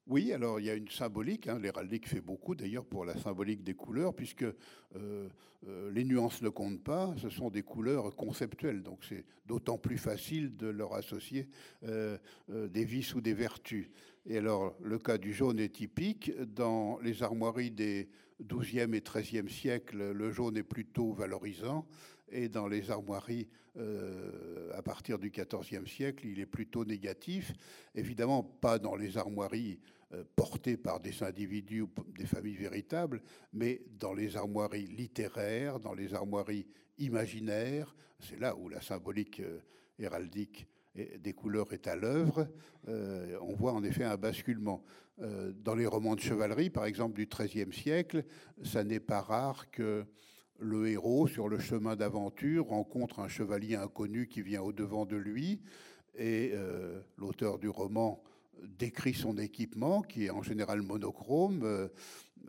[0.09, 1.49] Oui, alors il y a une symbolique.
[1.49, 5.29] Hein, L'héraldique fait beaucoup d'ailleurs pour la symbolique des couleurs, puisque euh,
[5.69, 7.15] euh, les nuances ne comptent pas.
[7.19, 11.49] Ce sont des couleurs conceptuelles, donc c'est d'autant plus facile de leur associer
[11.85, 13.89] euh, des vices ou des vertus.
[14.27, 16.33] Et alors le cas du jaune est typique.
[16.41, 18.09] Dans les armoiries des
[18.43, 21.87] 12e et 13e siècles, le jaune est plutôt valorisant
[22.33, 23.49] et dans les armoiries
[24.75, 27.53] à partir du XIVe siècle, il est plutôt négatif.
[27.95, 29.79] Évidemment, pas dans les armoiries
[30.15, 35.95] euh, portées par des individus ou des familles véritables, mais dans les armoiries littéraires, dans
[35.95, 36.67] les armoiries
[36.99, 37.95] imaginaires.
[38.19, 39.61] C'est là où la symbolique euh,
[39.99, 42.47] héraldique des couleurs est à l'œuvre.
[42.89, 44.85] Euh, on voit en effet un basculement.
[45.19, 48.25] dans les romans de chevalerie, par exemple du XIIIe siècle,
[48.63, 50.05] ça n'est pas rare que
[50.63, 55.61] le héros, sur le chemin d'aventure, rencontre un chevalier inconnu qui vient au-devant de lui,
[56.17, 56.53] et
[57.17, 58.23] l'auteur du roman
[58.79, 61.89] décrit son équipement, qui est en général monochrome, euh,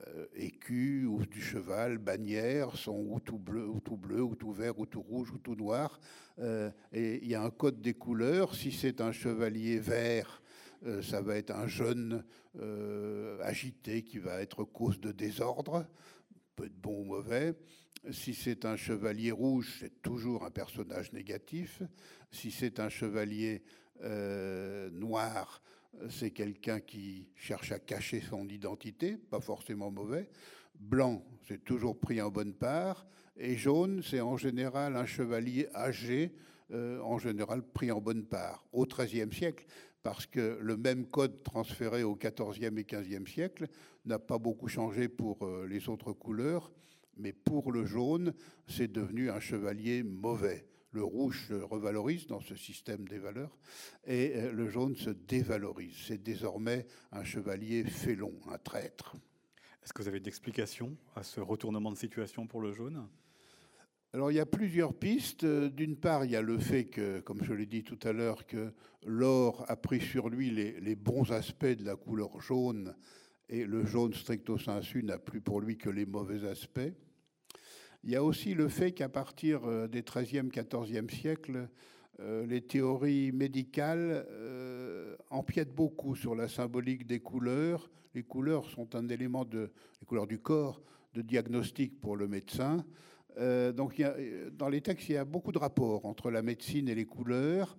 [0.08, 4.52] euh, écu ou du cheval, bannière, sont ou tout bleu, ou tout bleu, ou tout
[4.52, 6.00] vert, ou tout rouge, ou tout noir.
[6.40, 8.56] Euh, et il y a un code des couleurs.
[8.56, 10.42] Si c'est un chevalier vert,
[11.02, 12.26] ça va être un jeune
[13.42, 15.88] agité qui va être cause de désordre,
[16.58, 17.54] peut être bon ou mauvais.
[18.12, 21.82] Si c'est un chevalier rouge, c'est toujours un personnage négatif.
[22.32, 23.64] Si c'est un chevalier
[24.92, 25.62] noir,
[26.10, 30.30] c'est quelqu'un qui cherche à cacher son identité, pas forcément mauvais.
[30.76, 33.06] Blanc, c'est toujours pris en bonne part.
[33.38, 36.34] Et jaune, c'est en général un chevalier âgé,
[36.74, 38.66] en général pris en bonne part.
[38.74, 39.66] Au XIIIe siècle,
[40.04, 43.68] parce que le même code transféré au XIVe et XVe siècle
[44.06, 46.72] n'a pas beaucoup changé pour euh, les autres couleurs,
[47.18, 48.34] mais pour le jaune,
[48.68, 50.68] c'est devenu un chevalier mauvais.
[50.92, 53.58] Le rouge se revalorise dans ce système des valeurs
[54.06, 55.96] et euh, le jaune se dévalorise.
[56.06, 59.16] C'est désormais un chevalier félon, un traître.
[59.84, 63.08] Est-ce que vous avez d'explications à ce retournement de situation pour le jaune?
[64.14, 65.44] Alors il y a plusieurs pistes.
[65.44, 68.46] D'une part, il y a le fait que, comme je l'ai dit tout à l'heure,
[68.46, 68.72] que
[69.04, 72.96] l'or a pris sur lui les, bons aspects de la couleur jaune
[73.54, 76.92] et le jaune stricto sensu n'a plus pour lui que les mauvais aspects.
[78.04, 81.70] Il y a aussi le fait qu'à partir euh, des 13e, 14e siècles,
[82.20, 87.92] euh, les théories médicales euh, empiètent beaucoup sur la symbolique des couleurs.
[88.16, 90.82] Les couleurs sont un élément de les couleurs du corps
[91.14, 92.84] de diagnostic pour le médecin.
[93.76, 94.02] Donc,
[94.54, 97.78] dans les textes, il y a beaucoup de rapports entre la médecine et les couleurs.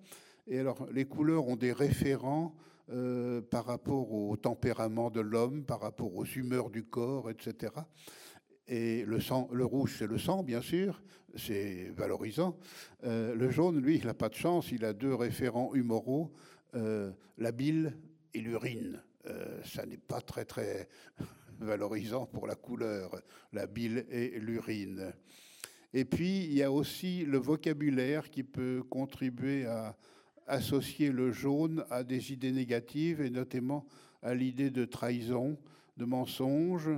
[0.48, 2.56] Et alors, les couleurs ont des référents
[2.90, 7.72] euh, par rapport au tempérament de l'homme, par rapport aux humeurs du corps, etc.
[8.68, 11.02] Et le, sang, le rouge, c'est le sang, bien sûr,
[11.34, 12.58] c'est valorisant.
[13.04, 16.32] Euh, le jaune, lui, il n'a pas de chance, il a deux référents humoraux,
[17.38, 17.96] la bile
[18.34, 19.00] et l'urine.
[19.64, 20.88] ça n'est pas très, très
[21.60, 23.14] valorisant pour la couleur,
[23.52, 25.14] la bile et l'urine.
[25.92, 29.96] Et puis, il y a aussi le vocabulaire qui peut contribuer à
[30.46, 33.86] associer le jaune à des idées négatives, et notamment
[34.22, 35.58] à l'idée de trahison,
[35.96, 36.90] de mensonge,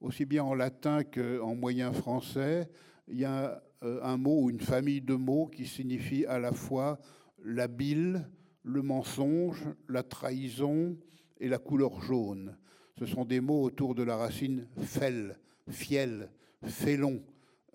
[0.00, 2.68] aussi bien en latin qu'en moyen français.
[3.08, 6.52] Il y a euh, un mot ou une famille de mots qui signifie à la
[6.52, 6.98] fois
[7.44, 8.28] la bile,
[8.62, 10.96] le mensonge, la trahison
[11.40, 12.56] et la couleur jaune.
[12.98, 16.30] Ce sont des mots autour de la racine fel, fiel,
[16.64, 17.22] félon.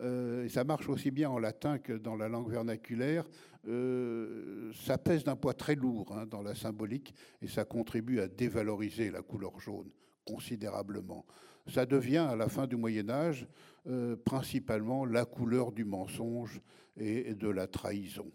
[0.02, 3.26] Euh, ça marche aussi bien en latin que dans la langue vernaculaire.
[3.68, 8.28] Euh, ça pèse d'un poids très lourd hein, dans la symbolique et ça contribue à
[8.28, 9.90] dévaloriser la couleur jaune
[10.26, 11.26] considérablement.
[11.68, 13.48] Ça devient à la fin du Moyen Âge
[13.88, 16.62] euh, principalement la couleur du mensonge
[16.98, 18.30] et de la trahison.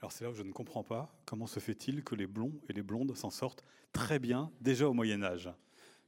[0.00, 2.72] Alors c'est là où je ne comprends pas comment se fait-il que les blonds et
[2.72, 5.50] les blondes s'en sortent très bien déjà au Moyen Âge.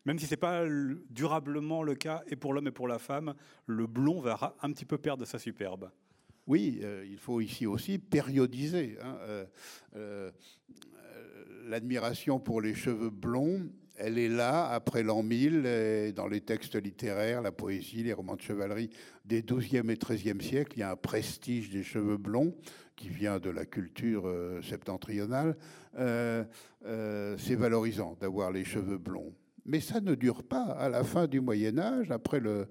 [0.05, 0.65] Même si ce n'est pas
[1.11, 3.35] durablement le cas et pour l'homme et pour la femme,
[3.67, 5.91] le blond va un petit peu perdre sa superbe.
[6.49, 8.97] Oui, euh, il faut ici aussi périodiser.
[9.05, 9.45] Hein, euh,
[9.97, 10.31] euh,
[11.67, 17.43] l'admiration pour les cheveux blonds, elle est là après l'an 1000, dans les textes littéraires,
[17.43, 18.89] la poésie, les romans de chevalerie
[19.27, 20.73] des 12e et 13e siècles.
[20.77, 22.55] Il y a un prestige des cheveux blonds
[22.97, 24.33] qui vient de la culture
[24.63, 25.57] septentrionale.
[25.97, 29.35] C'est valorisant d'avoir les cheveux blonds.
[29.69, 30.65] Mais ça ne dure pas.
[30.65, 32.67] À la fin du Moyen Âge, après le,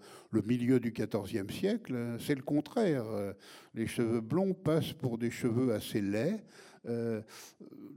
[0.45, 3.05] milieu du XIVe siècle, c'est le contraire.
[3.75, 6.41] Les cheveux blonds passent pour des cheveux assez laids.
[6.87, 7.21] Euh,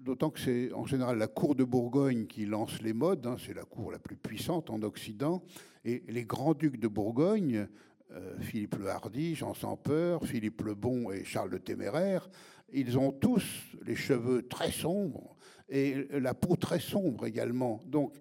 [0.03, 3.27] d'autant que c'est en général la cour de Bourgogne qui lance les modes.
[3.27, 3.37] Hein.
[3.45, 5.43] c'est la cour la plus puissante en Occident.
[5.85, 7.69] Et les grands-ducs de Bourgogne,
[8.13, 12.29] euh, Philippe le Hardy, Jean sans peur, Philippe le Bon et Charles le Téméraire,
[12.73, 13.45] ils ont tous
[13.85, 15.37] les cheveux très sombres
[15.69, 17.81] et la peau très sombre également.
[17.87, 18.15] Donc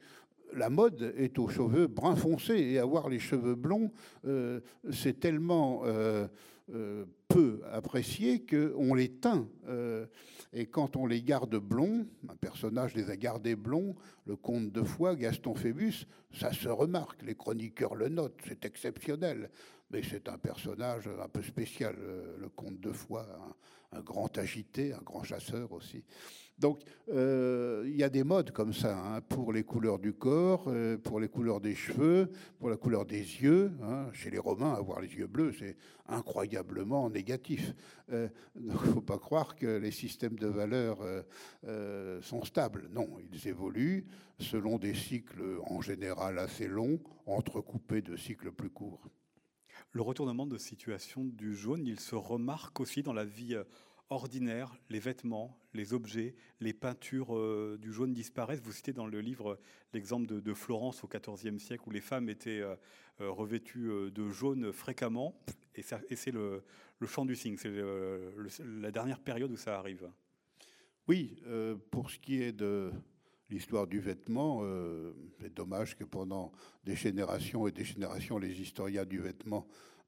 [0.53, 3.91] la mode est aux cheveux brun foncé et avoir les cheveux blonds,
[4.25, 4.59] euh,
[4.91, 6.27] c'est tellement euh,
[6.73, 9.47] euh, peu apprécié qu'on les teint.
[10.51, 14.83] et quand on les garde blonds, un personnage les a gardés blonds, le comte de
[14.83, 19.49] Foix, Gaston Phébus, ça se remarque, les chroniqueurs le notent, c'est exceptionnel.
[19.91, 21.95] Mais c'est un personnage un peu spécial,
[22.39, 23.25] le comte de Foix,
[23.91, 26.03] un grand agité, un grand chasseur aussi.
[26.59, 30.65] Donc, euh, il y a des modes comme ça, hein, pour les couleurs du corps,
[30.67, 33.71] euh, pour les couleurs des cheveux, pour la couleur des yeux.
[33.81, 34.07] Hein.
[34.11, 37.73] Chez les Romains, avoir les yeux bleus, c'est incroyablement négatif.
[38.11, 38.27] Euh,
[38.59, 40.99] il ne faut pas croire que les systèmes de valeurs
[42.21, 42.89] sont stables.
[42.91, 44.05] Non, ils évoluent
[44.37, 49.07] selon des cycles en général assez longs, entrecoupés de cycles plus courts.
[49.91, 53.57] Le retournement de situation du jaune, il se remarque aussi dans la vie
[54.09, 58.61] ordinaire, les vêtements, les objets, les peintures euh, du jaune disparaissent.
[58.61, 59.59] Vous citez dans le livre
[59.93, 62.75] l'exemple de, Florence au XIVe siècle où les femmes étaient euh,
[63.21, 65.39] euh, revêtues de jaune fréquemment.
[65.75, 66.63] Et, c'est le,
[66.99, 67.71] le chant du cygne, c'est
[68.59, 70.09] la dernière période où ça arrive.
[71.07, 71.41] Oui,
[71.89, 72.91] pour ce qui est de
[73.49, 74.61] l'histoire du vêtement,
[75.39, 76.51] c'est dommage que pendant
[76.83, 79.67] des générations et des générations, les historiens du vêtement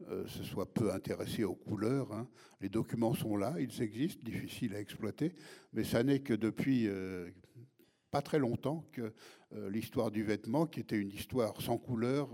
[0.10, 2.12] euh, se soit peu intéressé aux couleurs.
[2.14, 2.28] Hein.
[2.60, 5.34] Les documents sont là, ils existent, difficiles à exploiter,
[5.74, 7.30] mais ça n'est que depuis euh,
[8.10, 9.14] pas très longtemps que
[9.54, 12.30] euh, l'histoire du vêtement, qui était une histoire sans couleur,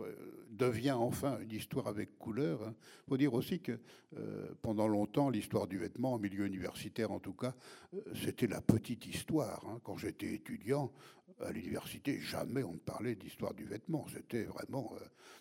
[0.57, 2.59] devient enfin une histoire avec couleur.
[2.61, 2.75] Il hein.
[3.07, 3.79] faut dire aussi que
[4.17, 7.53] euh, pendant longtemps, l'histoire du vêtement, en milieu universitaire en tout cas,
[7.93, 9.63] euh, c'était la petite histoire.
[9.67, 9.79] Hein.
[9.83, 10.91] Quand j'étais étudiant
[11.39, 14.05] à l'université, jamais on ne parlait d'histoire du vêtement.
[14.11, 14.91] C'était vraiment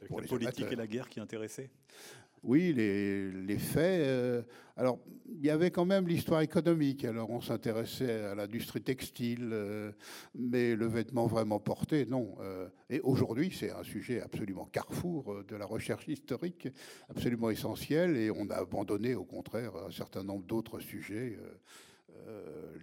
[0.09, 1.71] pour la politique et la guerre qui intéressaient
[2.47, 4.07] oui, les, faits.
[4.07, 4.43] Euh,
[4.77, 7.05] alors, il y avait quand même l'histoire économique.
[7.05, 9.91] Alors, on s'intéressait à l'industrie textile, euh,
[10.37, 12.37] mais le vêtement vraiment porté, non.
[12.41, 16.69] Euh, et aujourd'hui, c'est un sujet absolument carrefour de la recherche historique,
[17.09, 21.39] absolument essentiel, et on a abandonné, au contraire, un certain nombre d'autres sujets.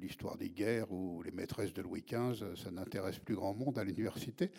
[0.02, 3.84] l'histoire des guerres ou les maîtresses de Louis XV, ça n'intéresse plus grand monde à
[3.84, 4.52] l'université.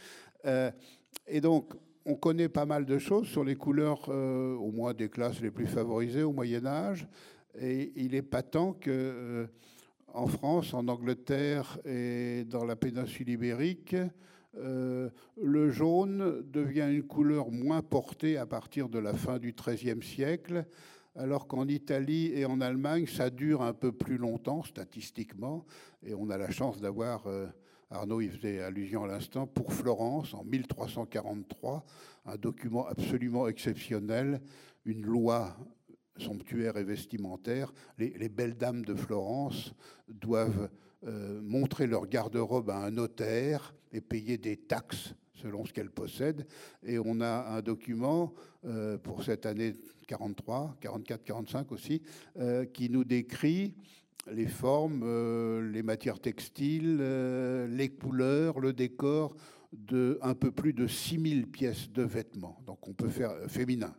[1.27, 1.75] et donc,
[2.07, 5.51] on connaît pas mal de choses sur les couleurs, euh, au moins des classes les
[5.51, 7.07] plus favorisées au Moyen Âge.
[7.59, 9.47] Et il est patent que euh,
[10.09, 13.97] en France, en Angleterre et dans la péninsule ibérique,
[14.57, 15.09] euh,
[15.41, 20.67] le jaune devient une couleur moins portée à partir de la fin du XIIIe siècle,
[21.17, 25.65] alors qu'en Italie et en Allemagne, ça dure un peu plus longtemps statistiquement,
[26.05, 27.27] et on a la chance d'avoir
[27.91, 31.85] Arnaud y faisait allusion à l'instant, pour Florence, en 1343,
[32.27, 34.41] un document absolument exceptionnel,
[34.85, 35.57] une loi
[36.17, 37.73] somptuaire et vestimentaire.
[37.99, 39.75] Les, belles dames de Florence
[40.09, 40.69] doivent
[41.07, 46.47] euh, montrer leur garde-robe à un notaire et payer des taxes selon ce qu'elles possèdent.
[46.83, 48.33] Et on a un document
[48.65, 49.75] euh, pour cette année
[50.07, 52.03] 43, 44, 45 aussi,
[52.39, 53.75] euh, qui nous décrit
[54.31, 59.35] les formes, euh, les matières textiles, euh, les couleurs, le décor
[59.73, 62.59] de un peu plus de 6000 pièces de vêtements.
[62.67, 63.95] Donc on peut faire euh, féminin.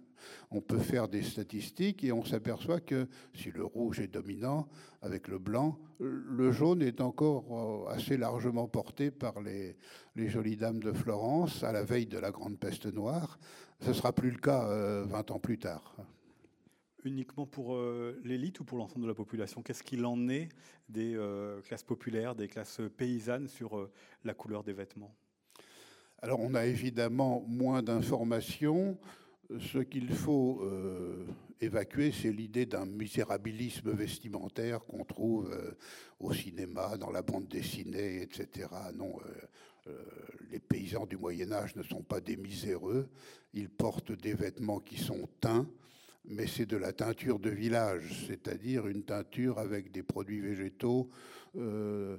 [0.49, 4.67] On peut faire des statistiques et on s'aperçoit que si le rouge est dominant
[5.03, 9.77] avec le blanc, le jaune est encore assez largement porté par les,
[10.15, 13.37] les jolies dames de Florence à la veille de la grande peste noire.
[13.81, 14.67] Ce sera plus le cas
[15.03, 15.95] 20 ans plus tard
[17.05, 19.61] uniquement pour euh, l'élite ou pour l'ensemble de la population?
[19.61, 20.49] Qu'est-ce qu'il en est
[20.89, 23.91] des euh, classes populaires, des classes paysannes sur euh,
[24.23, 25.15] la couleur des vêtements?
[26.21, 28.97] Alors on a évidemment moins d'informations.
[29.59, 30.67] Ce qu'il faut
[31.61, 35.55] évacuer, c'est l'idée d'un misérabilisme vestimentaire qu'on trouve
[36.19, 38.69] au cinéma, dans la bande dessinée, etc.
[38.95, 39.19] Non,
[40.49, 43.07] les paysans du Moyen Âge ne sont pas des miséreux.
[43.53, 45.67] Ils portent des vêtements qui sont teints
[46.27, 51.09] mais c'est de la teinture de village, c'est-à-dire une teinture avec des produits végétaux
[51.55, 52.17] euh,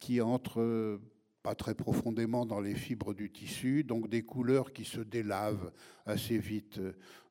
[0.00, 0.98] qui entrent euh,
[1.42, 5.72] pas très profondément dans les fibres du tissu, donc des couleurs qui se délavent
[6.06, 6.80] assez vite.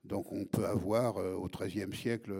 [0.04, 2.34] Donc on peut avoir euh, au XIIIe siècle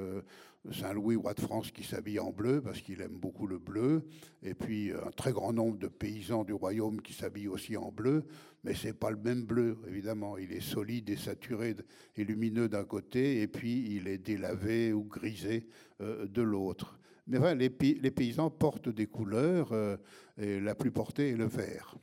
[0.70, 4.04] Saint-Louis, roi de France, qui s'habille en bleu parce qu'il aime beaucoup le bleu,
[4.44, 8.26] et puis un très grand nombre de paysans du royaume qui s'habillent aussi en bleu,
[8.64, 10.38] mais c'est pas le même bleu, évidemment.
[10.38, 11.76] Il est solide et saturé
[12.16, 15.68] et lumineux d'un côté, et puis il est délavé ou grisé
[16.02, 17.00] euh, de l'autre.
[17.26, 19.98] Mais voilà, les, paysans portent des couleurs, euh,
[20.38, 21.96] et la plus portée est le vert.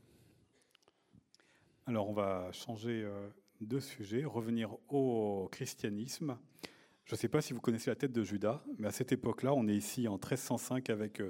[1.86, 3.28] Alors on va changer euh,
[3.60, 6.36] de sujet, revenir au christianisme.
[7.08, 9.54] Je ne sais pas si vous connaissez la tête de Judas, mais à cette époque-là,
[9.54, 11.22] on est ici en 1305 avec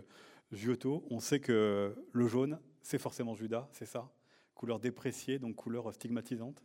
[0.50, 1.06] Giotto.
[1.08, 4.10] On sait que le jaune, c'est forcément Judas, c'est ça?
[4.56, 6.64] Couleur dépréciée, donc couleur stigmatisante?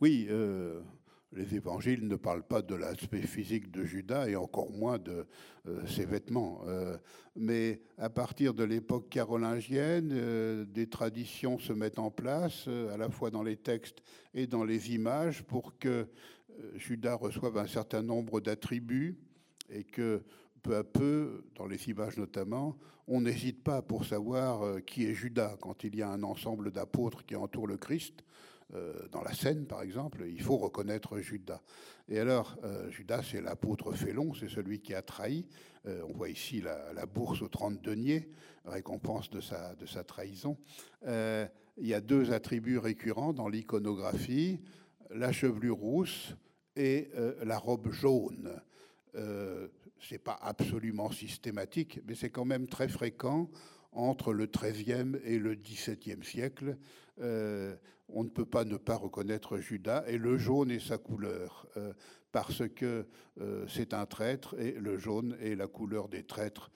[0.00, 0.80] Oui, euh,
[1.30, 5.28] les évangiles ne parlent pas de l'aspect physique de Judas et encore moins de
[5.68, 6.62] euh, ses vêtements.
[6.66, 6.96] Euh,
[7.36, 13.30] mais à partir de l'époque carolingienne, des traditions se mettent en place, à la fois
[13.30, 14.02] dans les textes
[14.34, 16.08] et dans les images, pour que
[16.76, 19.18] Judas reçoive un certain nombre d'attributs
[19.70, 20.22] et que
[20.58, 25.14] peu à peu, dans les images notamment, on n'hésite pas pour savoir euh, qui est
[25.14, 25.56] Judas.
[25.60, 28.24] Quand il y a un ensemble d'apôtres qui entourent le Christ,
[28.74, 31.62] euh, dans la scène par exemple, il faut reconnaître Judas.
[32.08, 35.46] Et alors, euh, Judas, c'est l'apôtre félon, c'est celui qui a trahi.
[35.86, 38.28] on voit ici la, bourse aux 30 deniers,
[38.66, 40.58] récompense de sa, de sa trahison.
[41.06, 44.60] il y a deux attributs récurrents dans l'iconographie,
[45.10, 46.36] la chevelure rousse
[46.78, 47.10] et
[47.42, 48.60] la robe jaune
[50.00, 53.50] ce n'est pas absolument systématique, mais c'est quand même très fréquent
[53.92, 56.76] entre le XIIIe et le XVIIe siècle.
[57.20, 57.74] Euh,
[58.08, 61.92] on ne peut pas ne pas reconnaître Judas, et le jaune est sa couleur, euh,
[62.32, 63.06] parce que
[63.40, 66.70] euh, c'est un traître, et le jaune est la couleur des traîtres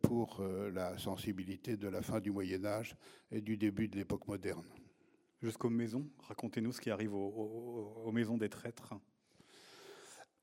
[0.00, 0.42] pour
[0.72, 2.96] la sensibilité de la fin du Moyen Âge
[3.30, 4.64] et du début de l'époque moderne.
[5.42, 8.94] Jusqu'aux maisons, racontez-nous ce qui arrive aux maisons des traîtres.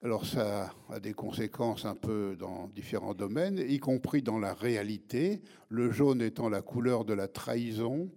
[0.06, 5.41] Alors ça a des conséquences un peu dans différents domaines, y compris dans la réalité,
[5.70, 8.12] le jaune étant la couleur de la trahison.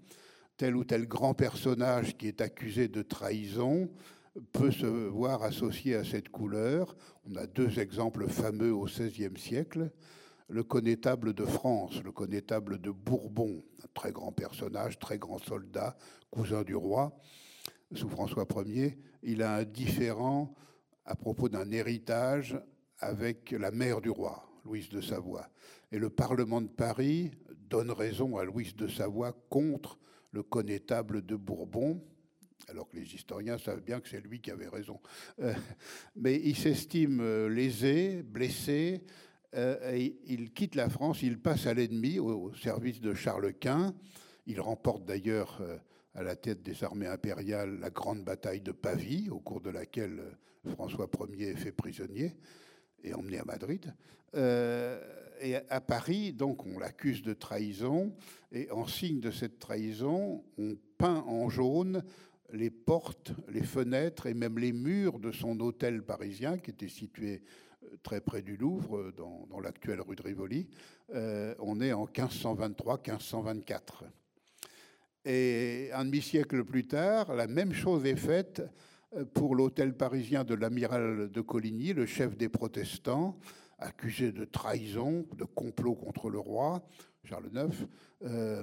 [0.56, 3.88] Tel ou tel grand personnage qui est accusé de trahison
[4.50, 6.96] peut se voir associé à cette couleur.
[7.30, 9.92] On a deux exemples fameux au XVIe siècle.
[10.48, 15.96] Le connétable de France, le connétable de Bourbon, un très grand personnage, très grand soldat,
[16.32, 17.16] cousin du roi,
[17.94, 18.98] sous François Ier.
[19.22, 20.52] Il a un différent
[21.06, 22.58] à propos d'un héritage
[22.98, 25.48] avec la mère du roi, Louise de Savoie.
[25.92, 27.30] Et le Parlement de Paris
[27.68, 29.98] donne raison à Louise de Savoie contre
[30.32, 32.02] le connétable de Bourbon,
[32.68, 35.00] alors que les historiens savent bien que c'est lui qui avait raison.
[35.40, 35.54] Euh,
[36.16, 39.02] mais il s'estime euh, lésé, blessé,
[39.54, 43.94] euh, et il quitte la France, il passe à l'ennemi, au, service de Charles Quint.
[44.46, 45.60] Il remporte d'ailleurs
[46.16, 50.20] à la tête des armées impériales la grande bataille de Pavie, au cours de laquelle
[50.68, 52.34] François Ier est fait prisonnier
[53.04, 53.94] et emmené à Madrid.
[54.34, 58.12] et à Paris, donc, on l'accuse de trahison,
[58.50, 62.02] et en signe de cette trahison, on peint en jaune
[62.52, 67.42] les portes, les fenêtres et même les murs de son hôtel parisien, qui était situé
[67.84, 70.68] euh, très près du Louvre, euh, dans, l'actuelle rue de Rivoli.
[71.14, 74.04] Euh, on est en 1523-1524.
[75.28, 78.62] Et un demi-siècle plus tard, la même chose est faite
[79.34, 83.36] pour l'hôtel parisien de l'amiral de Coligny, le chef des protestants,
[83.80, 86.86] accusé de trahison, de complot contre le roi.
[87.24, 87.88] Charles IX,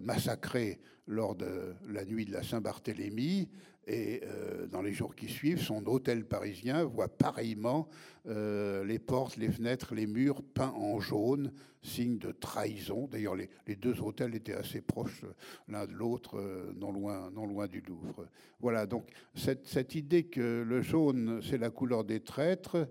[0.02, 3.50] massacré lors de la nuit de la Saint-Barthélemy,
[3.88, 7.90] et euh, dans les jours qui suivent, son hôtel parisien voit pareillement
[8.28, 13.08] euh, les portes, les fenêtres, les murs peints en jaune, signe de trahison.
[13.08, 15.26] D'ailleurs, les, deux hôtels étaient assez proches
[15.68, 18.28] l'un de l'autre, euh, non, loin, non loin du Louvre.
[18.62, 22.88] Voilà, donc cette idée que le jaune, c'est la couleur des traîtres,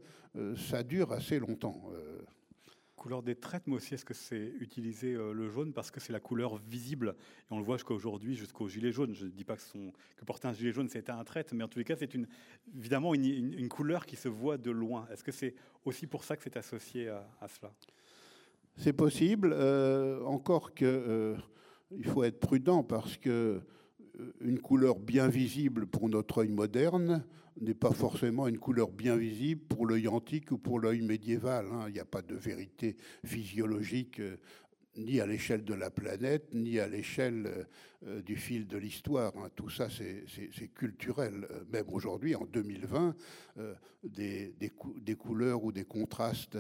[0.57, 1.91] ça dure assez longtemps
[3.03, 6.13] couleur des traites, mais aussi est-ce que c'est utiliser euh, le jaune parce que c'est
[6.13, 9.13] la couleur visible et on le voit jusqu'à aujourd'hui, jusqu'au gilet jaune.
[9.13, 11.81] Je ne dis pas que, porter un gilet jaune c'était un trait, mais en tous
[11.81, 12.17] les cas c'est
[12.79, 15.09] évidemment une, couleur qui se voit de loin.
[15.11, 17.73] Est-ce que c'est aussi pour ça que c'est associé à, cela?
[18.77, 21.37] C'est possible, euh, encore que euh,
[21.91, 23.61] il faut être prudent parce que
[24.41, 27.25] une couleur bien visible pour notre œil moderne
[27.61, 31.67] n'est pas forcément une couleur bien visible pour l'œil antique ou pour l'œil médiéval.
[31.73, 31.85] Hein.
[31.89, 34.37] Il n'y a pas de vérité physiologique euh,
[34.97, 37.67] ni à l'échelle de la planète, ni à l'échelle
[38.07, 39.33] euh, du fil de l'histoire.
[39.37, 39.49] Hein.
[39.55, 41.47] Tout ça, c'est culturel.
[41.51, 43.15] Euh, même aujourd'hui, en 2020,
[44.05, 46.59] des, des, couleurs ou des contrastes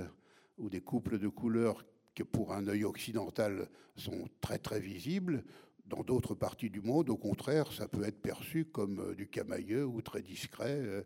[0.58, 1.84] ou des couples de couleurs
[2.14, 5.42] que pour un œil occidental sont très très visibles,
[5.94, 9.84] dans d'autres parties du monde, au contraire, ça peut être perçu comme euh, du camailleux
[9.84, 10.78] ou très discret.
[10.80, 11.02] Euh,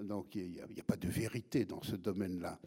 [0.00, 2.58] donc il n'y a, pas de vérité dans ce domaine-là.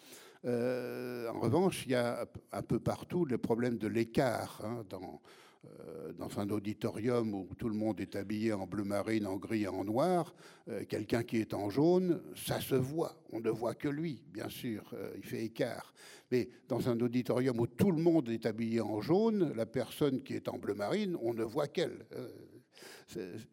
[0.45, 5.21] Euh, en revanche, il y a un peu partout le problème de l'écart hein, dans,
[5.65, 9.63] euh, dans un auditorium où tout le monde est habillé en bleu marine, en gris
[9.63, 10.35] et en noir,
[10.67, 13.15] euh, quelqu'un qui est en jaune, ça se voit.
[13.31, 15.93] On ne voit que lui, bien sûr, euh, il fait écart.
[16.31, 20.33] Mais dans un auditorium où tout le monde est habillé en jaune, la personne qui
[20.33, 22.05] est en bleu marine, on ne voit qu'elle.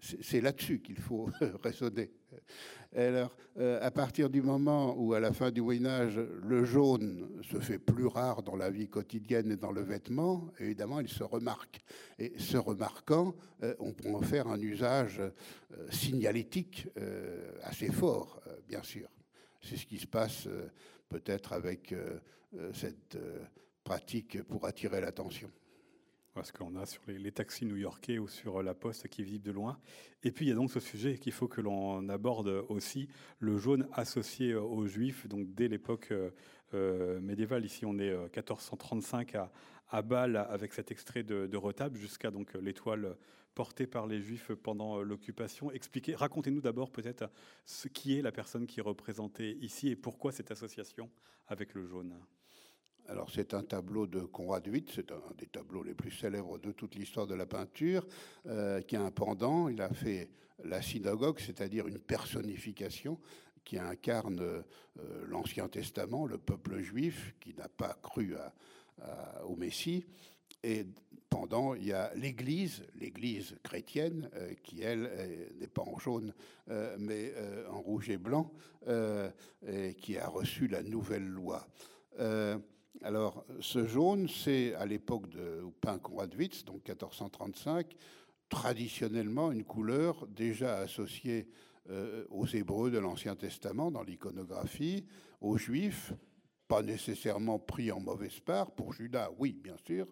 [0.01, 1.29] C'est là-dessus qu'il faut
[1.63, 2.11] raisonner.
[2.97, 7.41] Alors, euh, à partir du moment où, à la fin du Moyen Âge, le jaune
[7.43, 11.23] se fait plus rare dans la vie quotidienne et dans le vêtement, évidemment, il se
[11.23, 11.79] remarque.
[12.19, 15.31] Et ce remarquant, euh, on peut en faire un usage euh,
[15.91, 16.89] signalétique
[17.63, 19.09] assez fort, bien sûr.
[19.63, 20.49] C'est ce qui se passe
[21.09, 21.95] peut-être avec
[22.73, 23.19] cette
[23.85, 25.51] pratique pour attirer l'attention
[26.43, 29.51] ce qu'on a sur les, taxis new-yorkais ou sur euh, la poste qui vit de
[29.51, 29.79] loin.
[30.23, 33.09] Et puis il y a donc ce sujet qu'il faut que l'on aborde aussi,
[33.41, 36.13] le jaune associé euh, aux juifs, donc dès l'époque
[36.73, 37.65] euh, médiévale.
[37.65, 39.53] Ici on est 1435 à,
[39.89, 43.17] à Bâle avec cet extrait de, de retable jusqu'à donc l'étoile
[43.55, 45.73] portée par les juifs pendant l'occupation.
[45.73, 47.29] Expliquez, racontez-nous d'abord peut-être
[47.67, 51.11] ce qui est la personne qui est représentée ici et pourquoi cette association
[51.49, 52.15] avec le jaune.
[53.11, 56.71] Alors c'est un tableau de Conrad Witt, c'est un des tableaux les plus célèbres de
[56.71, 58.07] toute l'histoire de la peinture,
[58.47, 59.69] euh, qui a un pendant.
[59.69, 60.31] Il a fait
[60.63, 63.19] la synagogue, c'est-à-dire une personnification
[63.65, 64.63] qui incarne euh,
[65.27, 68.37] l'Ancien Testament, le peuple juif qui n'a pas cru
[69.45, 70.05] au Messie.
[70.63, 70.87] Et
[71.29, 75.11] pendant, il y a l'Église, l'Église chrétienne, euh, qui elle
[75.59, 76.33] n'est pas en jaune,
[76.99, 77.35] mais
[77.73, 78.53] en rouge et blanc,
[78.87, 81.67] et qui a reçu la nouvelle loi.
[83.03, 87.97] Alors, ce jaune, c'est à l'époque de peint Conradwitz, donc 1435,
[88.51, 91.49] traditionnellement une couleur déjà associée
[91.89, 95.07] euh, aux Hébreux de l'Ancien Testament dans l'iconographie,
[95.41, 96.13] aux Juifs,
[96.69, 100.07] pas nécessairement pris en mauvaise part, pour Judas, oui, bien sûr,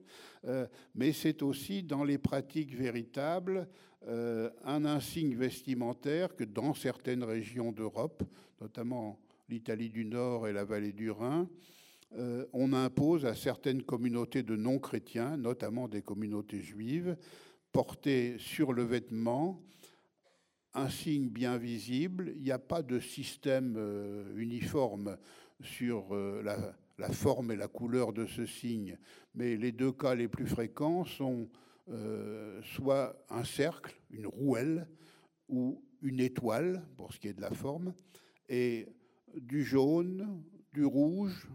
[0.96, 3.68] mais c'est aussi dans les pratiques véritables
[4.08, 8.24] un insigne vestimentaire que dans certaines régions d'Europe,
[8.60, 11.48] notamment l'Italie du Nord et la vallée du Rhin,
[12.52, 17.16] on impose à certaines communautés de non-chrétiens, notamment des communautés juives,
[17.72, 19.62] porter sur le vêtement
[20.74, 22.32] un signe bien visible.
[22.36, 25.16] Il n'y a pas de système euh, uniforme
[25.60, 28.98] sur euh, la, forme et la couleur de ce signe,
[29.34, 31.48] mais les deux cas les plus fréquents sont
[31.88, 34.86] euh, soit un cercle, une rouelle,
[35.48, 37.94] ou une étoile, pour ce qui est de la forme,
[38.48, 38.86] et
[39.34, 40.42] du jaune,
[40.74, 41.48] du rouge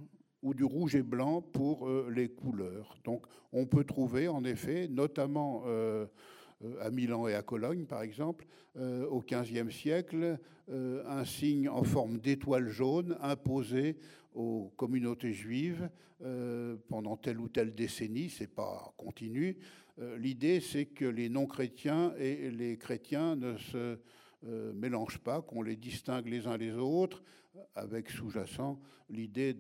[0.44, 2.96] ou du rouge et blanc pour les couleurs.
[3.04, 5.64] Donc on peut trouver en effet, notamment
[6.64, 8.46] euh, à Milan et à Cologne, par exemple,
[8.78, 10.40] euh, au XVe siècle,
[10.70, 13.98] euh, un signe en forme d'étoile jaune imposé
[14.34, 15.90] aux communautés juives
[16.88, 19.58] pendant telle ou telle décennie, c'est pas continu.
[20.18, 24.00] L'idée, c'est que les non-chrétiens et les chrétiens ne se
[24.74, 27.22] mélangent pas, qu'on les distingue les uns les autres,
[27.76, 28.80] avec sous-jacent
[29.10, 29.54] l'idée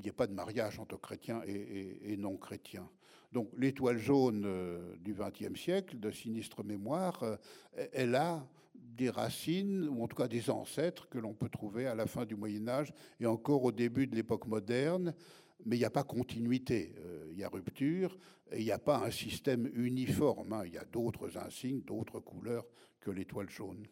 [0.00, 2.88] qu'il n'y ait pas de mariage entre chrétiens et non-chrétiens.
[3.34, 7.36] Donc l'étoile jaune euh, du XXe siècle, de sinistre mémoire, euh,
[7.92, 11.96] elle a des racines, ou en tout cas des ancêtres que l'on peut trouver à
[11.96, 15.14] la fin du Moyen Âge et encore au début de l'époque moderne,
[15.66, 18.16] mais il n'y a pas continuité, euh, il y a rupture,
[18.52, 20.62] et il n'y a pas un système uniforme, hein.
[20.64, 22.66] il y a d'autres insignes, d'autres couleurs
[23.00, 23.84] que l'étoile jaune.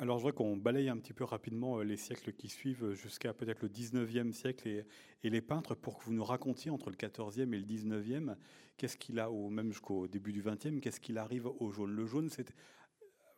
[0.00, 3.34] Alors je vois qu'on balaye un petit peu rapidement euh, les siècles qui suivent jusqu'à
[3.34, 7.52] peut-être le 19e siècle et, les peintres pour que vous nous racontiez entre le 14e
[7.52, 8.34] et le 19e,
[8.78, 11.90] qu'est-ce qu'il a, ou même jusqu'au début du 20e, qu'est-ce qu'il arrive au jaune?
[11.90, 12.54] Le jaune, c'est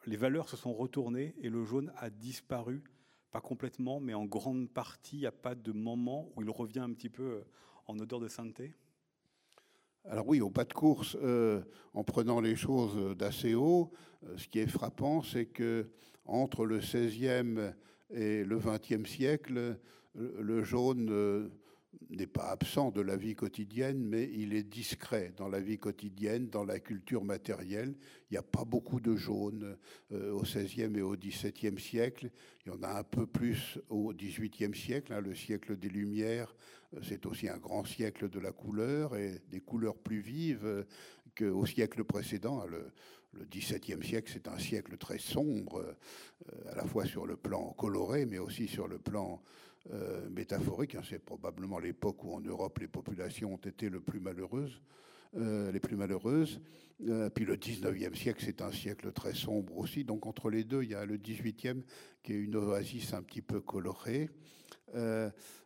[0.06, 2.84] les valeurs se sont retournées et le jaune a disparu,
[3.32, 5.16] pas complètement, mais en grande partie.
[5.16, 7.44] Il n'y a pas de moment où il revient un petit peu euh,
[7.88, 8.72] en odeur de sainteté?
[10.04, 13.90] Alors oui, au pas de course, euh, en prenant les choses d'assez haut,
[14.36, 15.90] ce qui est frappant, c'est que
[16.24, 17.72] entre le XVIe
[18.10, 19.78] et le XXe siècle,
[20.14, 21.48] le jaune euh,
[22.10, 26.48] n'est pas absent de la vie quotidienne, mais il est discret dans la vie quotidienne,
[26.48, 27.94] dans la culture matérielle.
[28.30, 29.76] Il n'y a pas beaucoup de jaune
[30.12, 32.30] euh, au XVIe et au XVIIe siècle.
[32.64, 36.54] Il y en a un peu plus au XVIIIe siècle, hein, le siècle des Lumières.
[36.94, 40.84] Euh, c'est aussi un grand siècle de la couleur et des couleurs plus vives
[41.36, 42.60] qu'au siècle précédent.
[42.60, 42.66] Hein,
[43.33, 47.72] le XVIIe siècle, c'est un siècle très sombre, euh, à la fois sur le plan
[47.72, 49.43] coloré, mais aussi sur le plan
[49.93, 50.95] euh, métaphorique.
[50.95, 51.03] Hein.
[51.09, 54.80] C'est probablement l'époque où en Europe les populations ont été le plus malheureuses,
[55.37, 56.61] euh, les plus malheureuses.
[57.35, 60.05] puis le XIXe siècle, c'est un siècle très sombre aussi.
[60.05, 61.83] Donc entre les deux, il y a le XVIIIe
[62.22, 64.28] qui est une oasis un petit peu colorée.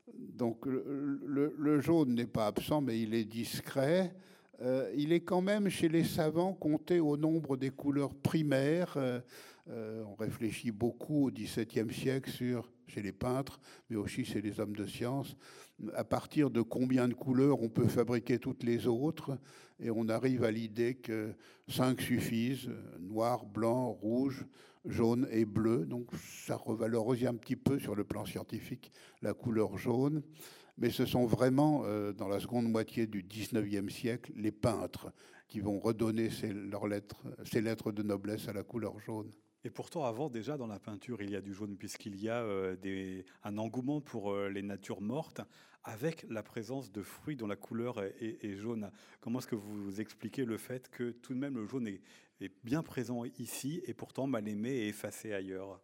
[0.08, 4.14] donc le jaune n'est pas absent, mais il est discret.
[4.62, 8.94] Euh, il est quand même chez les savants compté au nombre des couleurs primaires.
[8.96, 9.20] Euh,
[9.68, 12.30] euh, on réfléchit beaucoup au XVIIe siècle
[12.86, 15.36] chez les peintres, mais aussi chez les hommes de science,
[15.94, 19.36] à partir de combien de couleurs on peut fabriquer toutes les autres,
[19.80, 21.34] et on arrive à l'idée que
[21.68, 24.46] cinq suffisent, noir, blanc, rouge,
[24.84, 25.84] jaune et bleu.
[25.84, 30.22] Donc ça revalorise un petit peu sur le plan scientifique la couleur jaune
[30.78, 35.12] mais ce sont vraiment, euh, dans la seconde moitié du XIXe siècle, les peintres
[35.48, 39.30] qui vont redonner ces, leurs lettres, ces lettres de noblesse à la couleur jaune.
[39.64, 42.42] Et pourtant, avant, déjà, dans la peinture, il y a du jaune, puisqu'il y a
[42.42, 45.40] euh, un engouement pour euh, les natures mortes,
[45.82, 48.90] avec la présence de fruits dont la couleur est, jaune.
[49.20, 52.82] Comment est-ce que vous expliquez le fait que tout de même le jaune est bien
[52.82, 55.80] présent ici, et pourtant mal aimé et effacé ailleurs?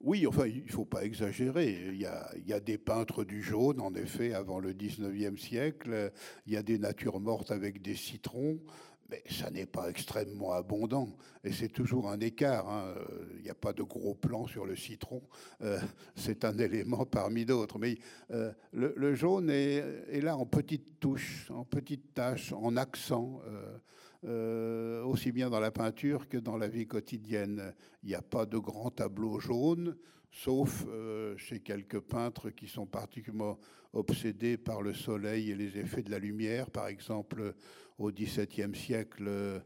[0.00, 1.88] Oui, enfin, il ne faut pas exagérer.
[1.92, 2.06] Il y,
[2.52, 6.12] a, des peintres du jaune, en effet, avant le 19e siècle.
[6.46, 8.60] Il y a des natures mortes avec des citrons,
[9.08, 11.16] mais ça n'est pas extrêmement abondant.
[11.44, 12.68] Et c'est toujours un écart.
[12.68, 12.94] Hein.
[13.36, 15.22] Il n'y a pas de gros plan sur le citron.
[15.62, 15.78] Euh,
[16.14, 17.78] c'est un élément parmi d'autres.
[17.78, 17.98] Mais
[18.32, 23.40] euh, le, jaune est, là en petites touches, en petites taches, en accent.
[23.46, 23.78] Euh,
[24.26, 27.72] euh, aussi bien dans la peinture que dans la vie quotidienne.
[28.02, 29.96] Il n'y a pas de grands tableaux jaunes,
[30.32, 33.56] sauf euh, chez quelques peintres qui sont particulièrement
[33.92, 36.70] obsédés par le soleil et les effets de la lumière.
[36.72, 37.54] Par exemple,
[37.98, 39.60] au XVIIe siècle, euh,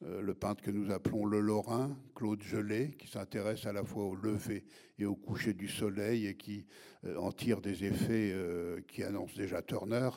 [0.00, 4.14] le peintre que nous appelons le Lorrain, Claude Gelé, qui s'intéresse à la fois au
[4.14, 4.64] lever
[4.96, 6.66] et au coucher du soleil et qui
[7.16, 8.34] en tire des effets
[8.86, 10.10] qui annoncent déjà Turner.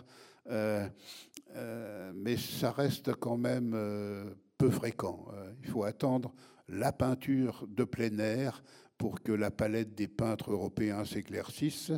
[2.13, 5.27] Mais ça reste quand même euh, peu fréquent.
[5.33, 6.33] Euh, il faut attendre
[6.67, 8.63] la peinture de plein air
[8.97, 11.91] pour que la palette des peintres européens s'éclaircisse.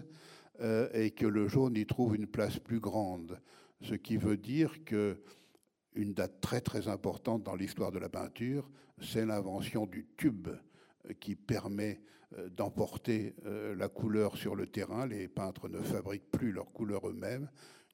[0.93, 3.39] et que le jaune y trouve une place plus grande.
[3.81, 5.23] Ce qui veut dire que
[5.95, 8.69] une date très très importante dans l'histoire de la peinture,
[9.01, 12.01] c'est l'invention du tube euh, qui permet
[12.37, 15.05] euh, d'emporter euh, la couleur sur le terrain.
[15.05, 17.49] Les peintres ne fabriquent plus leurs couleurs eux-mêmes,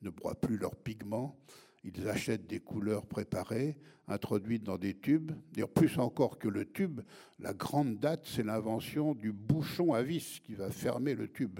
[0.05, 1.37] ne broient plus leurs pigments.
[1.83, 3.77] Ils achètent des couleurs préparées,
[4.07, 5.31] introduites dans des tubes.
[5.51, 7.01] D'ailleurs, plus encore que le tube,
[7.39, 11.59] la grande date, c'est l'invention du bouchon à vis qui va fermer le tube,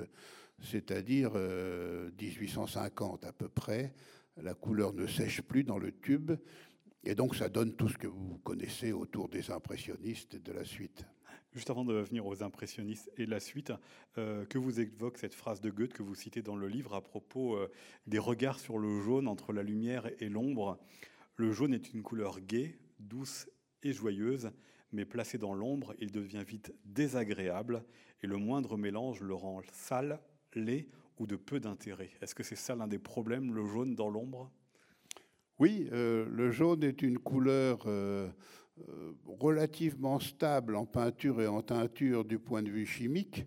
[0.61, 3.93] c'est-à-dire 1850 à peu près,
[4.41, 6.31] la couleur ne sèche plus dans le tube,
[7.03, 10.65] et donc ça donne tout ce que vous connaissez autour des impressionnistes et de la
[10.65, 11.05] suite.
[11.55, 13.71] Juste avant de venir aux impressionnistes et la suite,
[14.17, 17.01] euh, que vous évoque cette phrase de Goethe que vous citez dans le livre à
[17.01, 17.71] propos euh,
[18.07, 20.77] des regards sur le jaune entre la lumière et l'ombre.
[21.37, 23.47] Le jaune est une couleur gaie, douce
[23.83, 24.51] et joyeuse,
[24.91, 27.85] mais placé dans l'ombre, il devient vite désagréable
[28.21, 30.19] et le moindre mélange le rend sale,
[30.55, 30.89] laid
[31.19, 32.11] ou de peu d'intérêt.
[32.21, 34.51] Est-ce que c'est ça l'un des problèmes, le jaune dans l'ombre?
[35.57, 37.85] Oui, euh, le jaune est une couleur
[39.25, 43.45] relativement stable en peinture et en teinture du point de vue chimique,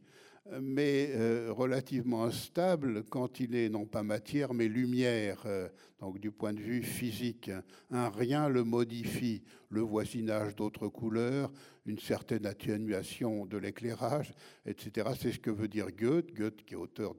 [0.60, 5.68] mais euh, relativement instable quand il est non pas matière, mais lumière, euh,
[6.00, 7.50] donc du point de vue physique.
[7.90, 11.52] Un rien le modifie, le voisinage d'autres couleurs,
[11.86, 14.32] une certaine atténuation de l'éclairage,
[14.64, 15.10] etc.
[15.18, 17.14] C'est ce que veut dire Goethe, Goethe qui est auteur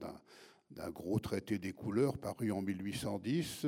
[0.70, 3.66] d'un gros traité des couleurs paru en 1810.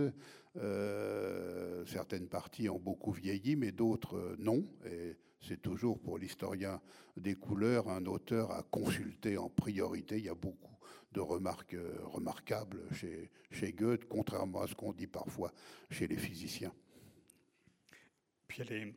[0.57, 4.67] Euh, certaines parties ont beaucoup vieilli, mais d'autres non.
[4.87, 6.81] Et c'est toujours pour l'historien
[7.17, 10.19] des couleurs un auteur à consulter en priorité.
[10.19, 10.77] Il y a beaucoup
[11.13, 15.53] de remarques euh, remarquables chez, chez Goethe, contrairement à ce qu'on dit parfois
[15.91, 16.73] chez les physiciens.
[18.49, 18.95] Puis il y a les,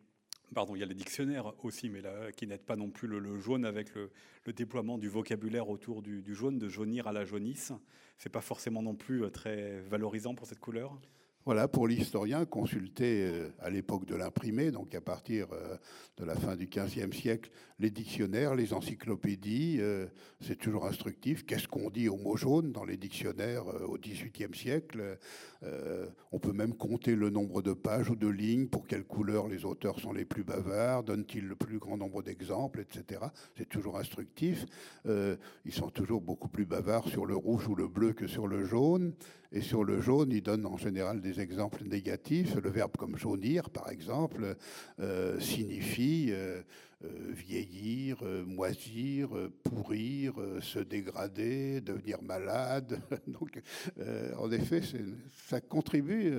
[0.53, 3.39] pardon, il y a les dictionnaires aussi, mais là, qui n'aident pas non plus le,
[3.39, 4.11] jaune avec le,
[4.53, 7.73] déploiement du vocabulaire autour du, du, jaune, de jaunir à la jaunisse.
[8.17, 10.97] C'est pas forcément non plus euh, très valorisant pour cette couleur?
[11.45, 15.77] Voilà, pour l'historien, consulter euh, à l'époque de l'imprimé, donc à partir euh,
[16.17, 20.07] de la fin du XVe siècle, les dictionnaires, les encyclopédies, euh,
[20.41, 21.45] c'est toujours instructif.
[21.45, 25.19] Qu'est-ce qu'on dit au mot jaune dans les dictionnaires au XVIIIe siècle
[26.31, 29.65] On peut même compter le nombre de pages ou de lignes, pour quelle couleur les
[29.65, 33.21] auteurs sont les plus bavards, donnent-ils le plus grand nombre d'exemples, etc.
[33.57, 34.65] C'est toujours instructif.
[35.05, 38.63] ils sont toujours beaucoup plus bavards sur le rouge ou le bleu que sur le
[38.63, 39.13] jaune.
[39.55, 42.55] Et sur le jaune, il donne en général des exemples négatifs.
[42.55, 44.57] Le verbe comme jaunir, par exemple,
[44.99, 46.61] euh, signifie euh,
[47.05, 49.29] euh, vieillir, moisir,
[49.63, 52.99] pourrir, se dégrader, devenir malade.
[53.27, 53.61] Donc,
[54.37, 54.81] en effet,
[55.47, 56.33] ça contribue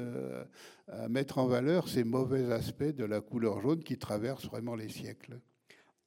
[0.88, 4.90] à mettre en valeur ces mauvais aspects de la couleur jaune qui traversent vraiment les
[4.90, 5.40] siècles.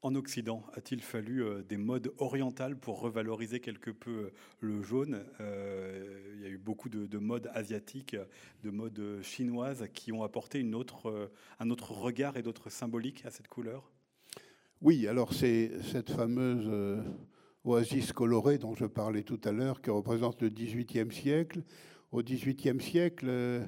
[0.02, 5.26] En Occident, a-t-il fallu euh, des modes orientales pour revaloriser quelque peu euh, le jaune?
[5.42, 8.16] Euh, Il y a eu beaucoup de, modes asiatiques,
[8.64, 10.74] de modes chinoises qui ont apporté un
[11.70, 13.92] autre regard et d'autres symboliques à cette couleur?
[14.82, 17.04] Oui, alors c'est cette fameuse
[17.66, 21.62] oasis colorée dont je parlais tout à l'heure qui représente le XVIIIe siècle.
[22.14, 23.68] Au XVIIIe siècle,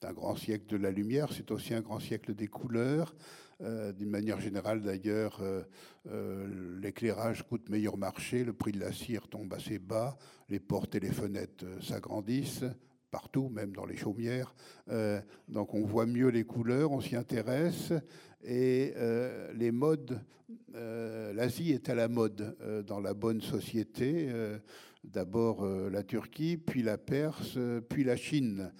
[0.00, 3.16] c'est un grand siècle de la lumière, c'est aussi un grand siècle des couleurs.
[3.62, 5.62] Euh, d'une manière générale, d'ailleurs, euh,
[6.10, 10.16] euh, l'éclairage coûte meilleur marché, le prix de la cire tombe assez bas,
[10.48, 12.64] les portes et les fenêtres s'agrandissent
[13.12, 14.54] partout, même dans les chaumières.
[15.46, 17.92] donc on voit mieux les couleurs, on s'y intéresse.
[18.42, 18.94] Et
[19.54, 20.18] les modes,
[20.72, 22.56] l'Asie est à la mode
[22.86, 24.30] dans la bonne société.
[25.04, 27.58] D'abord la Turquie, puis la Perse,
[27.90, 28.72] puis la Chine.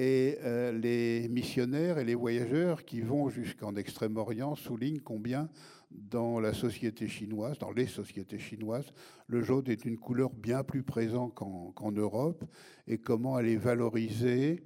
[0.00, 5.48] Et euh, les missionnaires et les voyageurs qui vont jusqu'en Extrême-Orient soulignent combien
[5.90, 8.92] dans la société chinoise, dans les sociétés chinoises,
[9.26, 12.44] le jaune est une couleur bien plus présente qu'en Europe
[12.86, 14.62] et comment elle est valorisée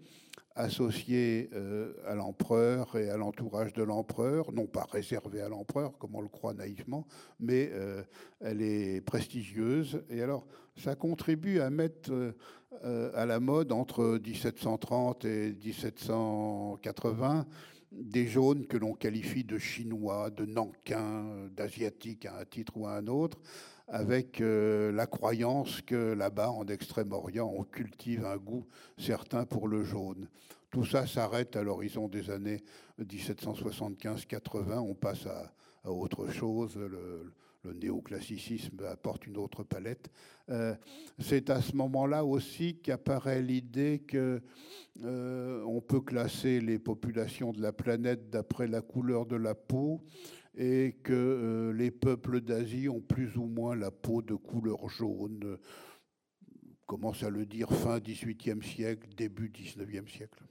[0.56, 6.14] associée euh, à l'empereur et à l'entourage de l'empereur, non pas réservée à l'empereur, comme
[6.14, 7.06] on le croit naïvement,
[7.40, 8.02] mais euh,
[8.40, 10.02] elle est prestigieuse.
[10.10, 10.46] Et alors,
[10.76, 17.46] ça contribue à mettre euh, à la mode entre 1730 et 1780
[17.92, 22.96] des jaunes que l'on qualifie de chinois, de nankin, d'asiatiques à un titre ou à
[22.96, 23.38] un autre,
[23.88, 28.66] avec euh, la croyance que là-bas, en Extrême-Orient, on cultive un goût
[28.98, 30.28] certain pour le jaune.
[30.70, 32.62] Tout ça s'arrête à l'horizon des années
[33.00, 35.52] 1775-80, on passe à,
[35.90, 36.76] autre chose.
[36.76, 37.32] Le,
[37.64, 40.10] néoclassicisme apporte une autre palette.
[40.48, 40.74] Euh,
[41.20, 44.42] c'est à ce moment-là aussi qu'apparaît l'idée que
[45.04, 50.02] euh, on peut classer les populations de la planète d'après la couleur de la peau
[50.54, 55.58] et que euh, les peuples d'Asie ont plus ou moins la peau de couleur jaune,
[56.86, 60.42] commence à le dire fin 18e siècle, début 19e siècle.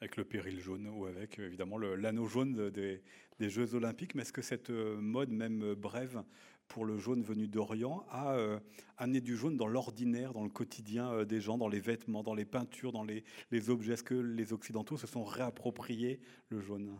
[0.00, 3.02] Avec le péril jaune ou avec évidemment l'anneau jaune des,
[3.40, 4.14] Jeux olympiques.
[4.14, 6.22] Mais est-ce que cette mode, même brève,
[6.68, 8.58] pour le jaune venu d'Orient a euh,
[8.96, 12.34] amené du jaune dans l'ordinaire, dans le quotidien euh, des gens, dans les vêtements, dans
[12.34, 13.24] les peintures, dans les,
[13.68, 13.94] objets?
[13.94, 16.96] Est-ce que les Occidentaux se sont réappropriés le jaune?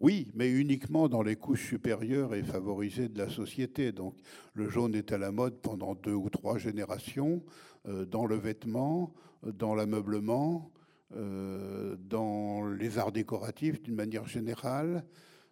[0.00, 3.92] Oui, mais uniquement dans les couches supérieures et favorisées de la société.
[3.92, 4.16] Donc
[4.54, 7.42] le jaune est à la mode pendant deux ou trois générations,
[7.86, 9.12] euh, dans le vêtement,
[9.42, 10.70] dans l'ameublement,
[11.10, 15.04] dans les arts décoratifs d'une manière générale.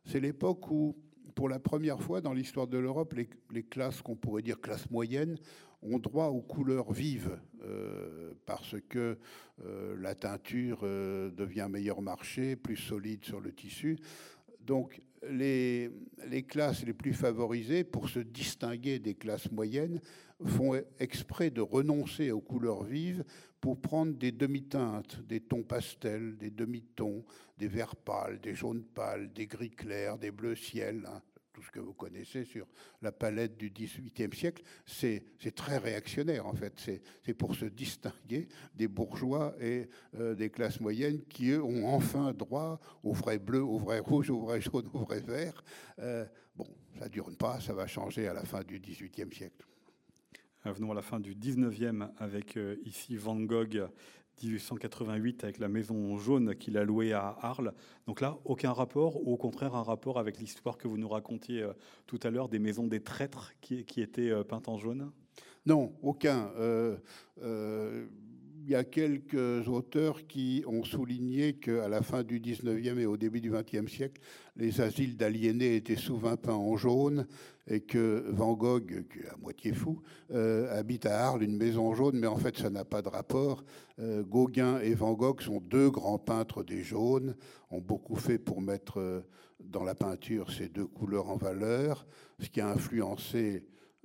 [0.07, 0.97] C'est l'époque où
[1.35, 3.15] pour la première fois dans l'histoire de l'Europe,
[3.51, 5.39] les, classes qu'on pourrait dire classes moyennes
[5.83, 9.19] ont droit aux couleurs vives euh, parce que
[9.65, 13.99] euh, la teinture euh, devient meilleur marché, plus solide sur le tissu.
[14.61, 15.91] Donc les,
[16.49, 20.01] classes les plus favorisées, pour se distinguer des classes moyennes,
[20.45, 23.25] font exprès de renoncer aux couleurs vives
[23.61, 27.25] pour prendre des demi-teintes, des tons pastels, des demi-tons,
[27.59, 31.21] des verts pâles, des jaunes pâles, des gris clairs, des bleus ciel, hein,
[31.53, 32.67] tout ce que vous connaissez sur
[33.03, 35.23] la palette du XVIIIe siècle, c'est
[35.55, 36.75] très réactionnaire en fait.
[37.23, 39.89] C'est pour se distinguer des bourgeois et
[40.19, 44.31] euh, des classes moyennes qui, eux, ont enfin droit au vrai bleu, au vrai rouge,
[44.31, 45.63] au vrai jaune, au vrai vert.
[45.99, 46.25] Euh,
[46.57, 46.67] bon,
[46.99, 49.67] ça ne dure pas, ça va changer à la fin du XVIIIe siècle.
[50.65, 53.89] Venons à la fin du 19e avec euh, ici Van Gogh
[54.43, 57.73] 1888 avec la maison jaune qu'il a louée à Arles.
[58.07, 61.63] Donc là, aucun rapport, ou au contraire un rapport avec l'histoire que vous nous racontiez
[61.63, 61.73] euh,
[62.07, 65.11] tout à l'heure des maisons des traîtres qui, étaient euh, peintes en jaune?
[65.67, 66.51] Non, aucun
[68.63, 73.17] il y a quelques auteurs qui ont souligné qu'à la fin du 19e et au
[73.17, 74.21] début du 20e siècle,
[74.57, 77.27] les asiles d'aliénés étaient souvent peints en jaune
[77.71, 80.03] et que Van Gogh, qui est à moitié fou,
[80.33, 83.65] euh, habite à Arles une maison jaune, mais en fait ça n'a pas de rapport.
[84.01, 87.37] Euh, Gauguin et Van Gogh sont deux grands peintres des jaunes,
[87.71, 89.21] ont beaucoup fait pour mettre euh,
[89.61, 92.07] dans la peinture ces deux couleurs en valeur,
[92.41, 93.65] ce qui a influencé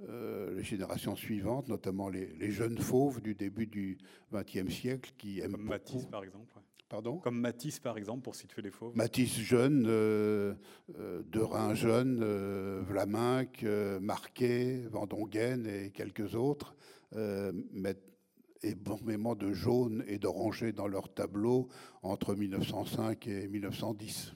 [0.10, 3.98] euh, les générations suivantes, notamment les, jeunes fauves du début du
[4.34, 6.54] XXe siècle qui aiment Comme Matisse, par exemple.
[6.90, 7.18] Pardon?
[7.18, 8.96] Comme Matisse, par exemple, pour situer les fauves.
[8.96, 10.54] Matisse jeune, euh,
[11.00, 13.66] euh Derain jeune, euh, Vlaminck,
[14.02, 16.76] Marquet, Vendongaine et quelques autres
[17.72, 18.04] mettent
[18.64, 21.70] énormément de jaune et d'orangé dans leurs tableaux
[22.02, 24.36] entre 1905 et 1910.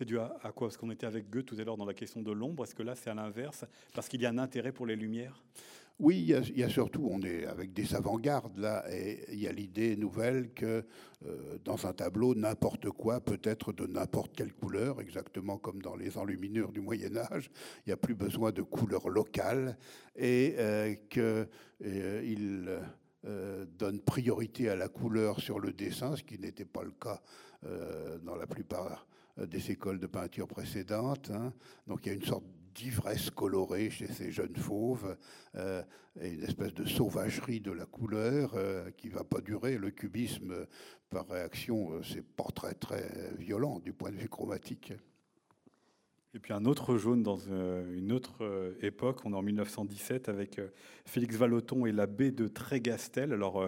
[0.00, 0.68] C'est dû à, quoi?
[0.68, 2.64] Parce qu'on était avec Goethe tout à l'heure dans la question de l'ombre.
[2.64, 3.66] Est-ce que là, c'est à l'inverse?
[3.94, 5.44] Parce qu'il y a un intérêt pour les lumières?
[5.98, 9.52] Oui, il y, a, surtout, on est avec des avant-gardes là, et il y a
[9.52, 10.86] l'idée nouvelle que
[11.26, 15.96] euh, dans un tableau, n'importe quoi peut être de n'importe quelle couleur, exactement comme dans
[15.96, 17.50] les enluminures du Moyen Âge.
[17.84, 19.76] Il n'y a plus besoin de couleurs locales
[20.16, 22.80] et euh, qu'il
[23.26, 27.20] euh, donne priorité à la couleur sur le dessin, ce qui n'était pas le cas
[28.22, 29.09] dans la plupart euh,
[29.46, 31.30] des écoles de peinture précédentes.
[31.30, 31.52] Hein.
[31.86, 35.16] Donc il y a une sorte d'ivresse colorée chez ces jeunes fauves,
[35.56, 35.82] euh,
[36.20, 39.76] et une espèce de sauvagerie de la couleur euh, qui va pas durer.
[39.76, 40.66] Le cubisme,
[41.08, 44.92] par réaction, c'est pas très très violent du point de vue chromatique.
[46.32, 50.60] Et puis un autre jaune dans une autre époque, on est en 1917 avec
[51.04, 53.32] Félix Vallotton et l'abbé de Trégastel.
[53.32, 53.66] Alors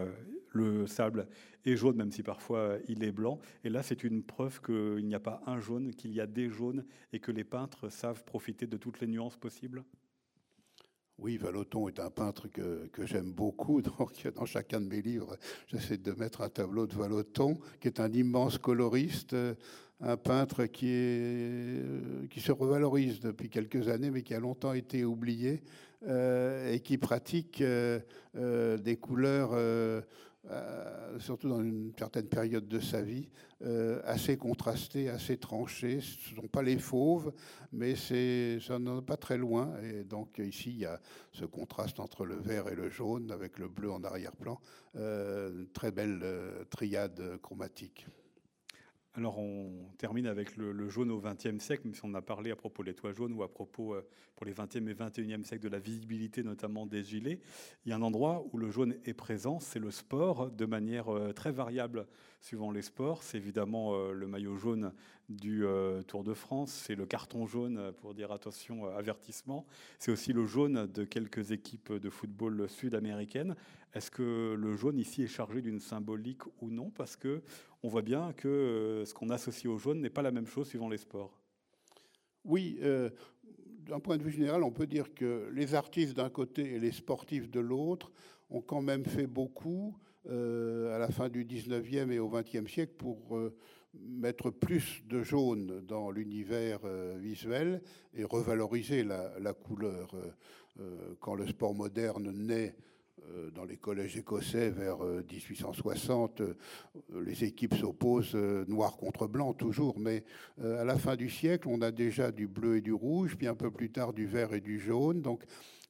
[0.55, 1.28] le sable
[1.64, 3.40] est jaune, même si parfois il est blanc.
[3.64, 6.48] Et là, c'est une preuve qu'il n'y a pas un jaune, qu'il y a des
[6.48, 9.84] jaunes et que les peintres savent profiter de toutes les nuances possibles.
[11.18, 13.80] Oui, Vallotton est un peintre que, j'aime beaucoup.
[14.34, 15.36] Dans chacun de mes livres,
[15.68, 19.36] j'essaie de mettre un tableau de Vallotton, qui est un immense coloriste,
[20.00, 21.78] un peintre qui,
[22.28, 25.62] qui se revalorise depuis quelques années, mais qui a longtemps été oublié,
[26.09, 28.00] euh, et qui pratique euh,
[28.36, 29.50] euh, des couleurs
[30.51, 33.28] euh, surtout dans une certaine période de sa vie,
[33.62, 36.01] euh, assez contrasté, assez tranché.
[36.01, 37.32] Ce ne sont pas les fauves,
[37.72, 39.72] mais ça n'en est pas très loin.
[39.82, 41.01] Et donc ici, il y a
[41.32, 44.61] ce contraste entre le vert et le jaune, avec le bleu en arrière-plan.
[44.97, 46.24] Euh, très belle
[46.70, 48.07] triade chromatique.
[49.14, 52.56] Alors on termine avec le, jaune au XXe siècle, même si on a parlé à
[52.56, 55.68] propos des toits jaunes ou à propos euh, pour les XXe et XXIe siècle de
[55.68, 57.38] la visibilité notamment des gilets.
[57.84, 61.14] Il y a un endroit où le jaune est présent, c'est le sport, de manière
[61.14, 62.06] euh, très variable
[62.43, 63.22] suivant les sports.
[63.22, 64.93] C'est évidemment euh, le maillot jaune
[65.30, 65.64] du
[66.09, 69.64] Tour de France, c'est le carton jaune pour dire attention, avertissement.
[69.99, 73.57] C'est aussi le jaune de quelques équipes de football sud-américaines.
[73.95, 76.90] Est-ce que le jaune ici est chargé d'une symbolique ou non?
[76.90, 77.43] Parce que
[77.82, 80.68] on voit bien que euh, ce qu'on associe au jaune n'est pas la même chose
[80.68, 81.38] suivant les sports.
[82.45, 83.11] Oui, euh,
[83.80, 86.93] d'un point de vue général, on peut dire que les artistes d'un côté et les
[86.93, 88.12] sportifs de l'autre
[88.51, 89.97] ont quand même fait beaucoup
[90.28, 93.38] à la fin du 19e et au 20e siècle pour
[93.94, 96.80] mettre plus de jaune dans l'univers
[97.16, 97.82] visuel
[98.14, 100.14] et revaloriser la, la couleur.
[101.20, 102.74] quand le sport moderne naît
[103.30, 106.54] euh, dans les collèges écossais vers 1860, euh,
[107.14, 110.24] euh, les équipes s'opposent noir contre blanc toujours, mais
[110.60, 113.54] à la fin du siècle, on a déjà du bleu et du rouge, puis un
[113.54, 115.22] peu plus tard du vert et du jaune.
[115.22, 115.44] Donc,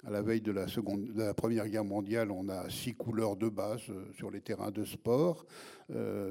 [0.05, 3.83] à la veille de la, Première Guerre mondiale, on a six couleurs de base
[4.17, 5.47] sur les terrains de sport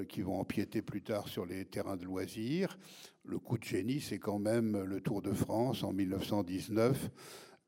[0.09, 2.78] qui vont empiéter plus tard sur les terrains de loisirs.
[3.24, 7.11] Le coup de génie, c'est quand même le Tour de France en 1919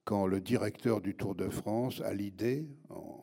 [0.04, 3.20] quand le directeur du Tour de France a l'idée, en,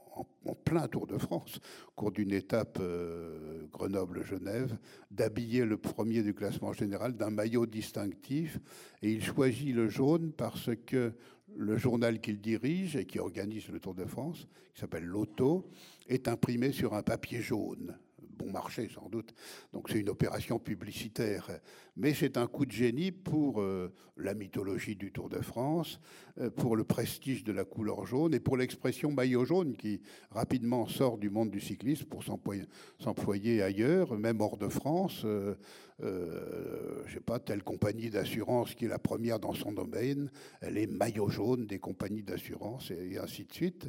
[0.64, 4.76] plein Tour de France, au cours d'une étape euh, Grenoble-Genève,
[5.10, 8.58] d'habiller le premier du classement général d'un maillot distinctif.
[9.02, 11.12] Et il choisit le jaune parce que
[11.56, 15.68] le journal qu'il dirige et qui organise le Tour de France, qui s'appelle L'Auto,
[16.08, 17.96] est imprimé sur un papier jaune
[18.40, 19.34] bon marché sans doute.
[19.72, 21.50] Donc c'est une opération publicitaire.
[21.96, 26.00] Mais c'est un coup de génie pour euh, la mythologie du Tour de France,
[26.38, 30.86] euh, pour le prestige de la couleur jaune et pour l'expression maillot jaune qui rapidement
[30.86, 35.22] sort du monde du cyclisme pour s'employer ailleurs, même hors de France.
[35.24, 35.54] Euh,
[36.02, 40.30] euh, je sais pas, telle compagnie d'assurance qui est la première dans son domaine,
[40.62, 43.88] elle est maillot jaune des compagnies d'assurance et, ainsi de suite.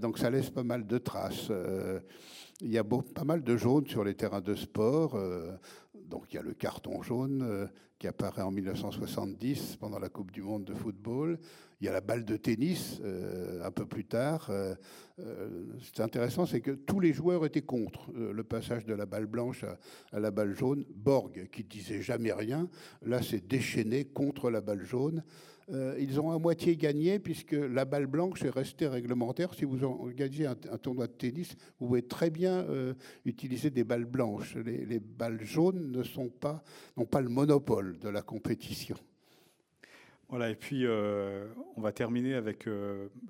[0.00, 1.50] donc ça laisse pas mal de traces.
[2.60, 5.16] Il y a pas mal de jaunes sur les terrains de sport.
[5.16, 5.56] Euh,
[6.08, 7.66] donc il y a le carton jaune euh,
[7.98, 11.38] qui apparaît en 1970 pendant la Coupe du Monde de football.
[11.80, 14.50] Il y a la balle de tennis euh, un peu plus tard.
[15.82, 19.64] c'est intéressant, c'est que tous les joueurs étaient contre le passage de la balle blanche
[20.12, 20.84] à, la balle jaune.
[20.94, 22.68] Borg, qui disait jamais rien,
[23.02, 25.24] là s'est déchaîné contre la balle jaune.
[25.70, 29.54] Euh, ils ont à moitié gagné puisque la balle blanche est restée réglementaire.
[29.54, 29.78] Si vous
[30.14, 32.94] gagnez un, tournoi de tennis, vous pouvez très bien euh,
[33.24, 34.56] utiliser des balles blanches.
[34.56, 36.30] Les, balles jaunes ne sont
[36.96, 38.96] n'ont pas le monopole de la compétition.
[40.34, 42.68] Voilà, et puis euh, on va terminer avec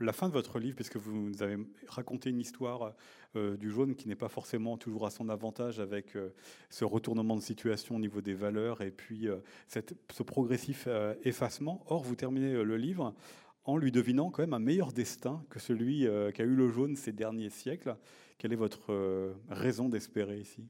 [0.00, 2.94] la fin de votre livre, puisque vous nous avez raconté une histoire
[3.36, 6.32] euh, du jaune qui n'est pas forcément toujours à son avantage avec euh,
[6.70, 9.36] ce retournement de situation au niveau des valeurs et puis euh,
[9.68, 10.88] ce progressif
[11.24, 11.84] effacement.
[11.88, 13.14] Or, vous terminez le livre
[13.66, 17.12] en lui devinant quand même un meilleur destin que celui qu'a eu le jaune ces
[17.12, 17.96] derniers siècles.
[18.38, 20.64] Quelle est votre raison d'espérer ici?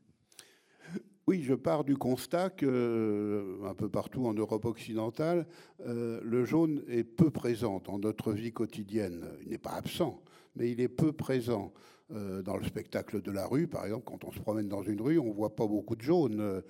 [1.26, 5.46] Oui, je pars du constat que, un peu partout en Europe occidentale,
[5.86, 9.24] le jaune est peu présent dans notre vie quotidienne.
[9.42, 10.22] Il n'est pas absent,
[10.54, 11.72] mais il est peu présent.
[12.12, 15.00] Euh, dans le spectacle de la rue, par exemple, quand on se promène dans une
[15.00, 16.38] rue, on voit pas beaucoup de jaunes.
[16.38, 16.60] Euh,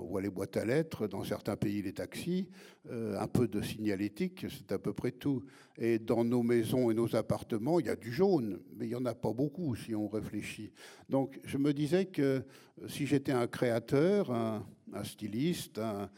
[0.00, 2.48] on voit les boîtes à lettres, dans certains pays les taxis,
[2.90, 5.44] euh, un peu de signalétique, c'est à peu près tout.
[5.76, 8.94] Et dans nos maisons et nos appartements, il y a du jaune, mais il n'y
[8.94, 10.72] en a pas beaucoup si on réfléchit.
[11.10, 12.42] Donc je me disais que
[12.88, 14.64] si j'étais un créateur, un,
[14.94, 16.08] un styliste, un,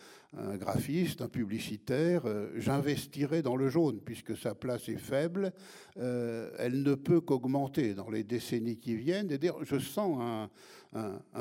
[0.56, 5.52] graphiste, un publicitaire, euh, j'investirais dans le jaune, puisque sa place est faible,
[5.96, 9.30] euh, elle ne peut qu'augmenter dans les décennies qui viennent.
[9.30, 10.50] Et je sens un,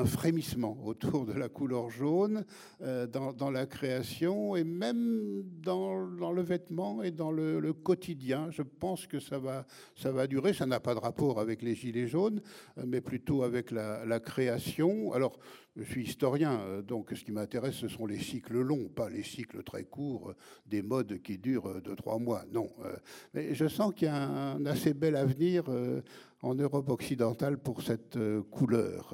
[0.05, 2.43] frémissement autour de la couleur jaune
[2.81, 8.49] euh, dans, la création et même dans, le vêtement et dans le, quotidien.
[8.51, 9.65] Je pense que ça va,
[9.95, 10.53] ça va durer.
[10.53, 12.41] Ça n'a pas de rapport avec les gilets jaunes,
[12.85, 15.13] mais plutôt avec la, la création.
[15.13, 15.39] Alors,
[15.75, 19.23] je suis historien, euh, donc ce qui m'intéresse, ce sont les cycles longs, pas les
[19.23, 22.43] cycles très courts, euh, des modes qui durent deux, trois mois.
[22.51, 22.69] Non.
[22.85, 22.95] Euh,
[23.33, 25.65] mais je sens qu'il y a un assez bel avenir
[26.41, 28.17] en Europe occidentale pour cette
[28.51, 29.13] couleur.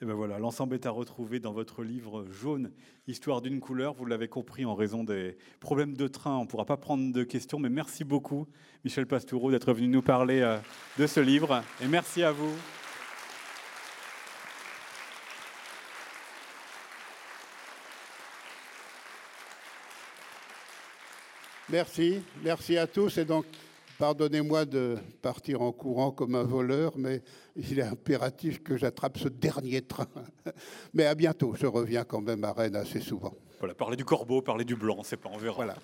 [0.00, 2.72] Et ben voilà, l'ensemble est à retrouver dans votre livre jaune,
[3.06, 3.94] Histoire d'une couleur.
[3.94, 7.24] Vous l'avez compris, en raison des problèmes de train, on ne pourra pas prendre de
[7.24, 8.46] questions, mais merci beaucoup,
[8.84, 10.58] Michel Pastoureau, d'être venu nous parler
[10.98, 11.62] de ce livre.
[11.82, 12.54] Et merci à vous.
[21.74, 23.18] Merci, merci à tous.
[23.18, 23.46] Et donc,
[23.98, 27.20] pardonnez-moi de partir en courant comme un voleur, mais
[27.56, 30.06] il est impératif que j'attrape ce dernier train.
[30.94, 33.34] Mais à bientôt, je reviens quand même à Rennes assez souvent.
[33.58, 35.56] Voilà, parler du corbeau, parler du blanc, c'est pas, on verra.
[35.56, 35.74] Voilà.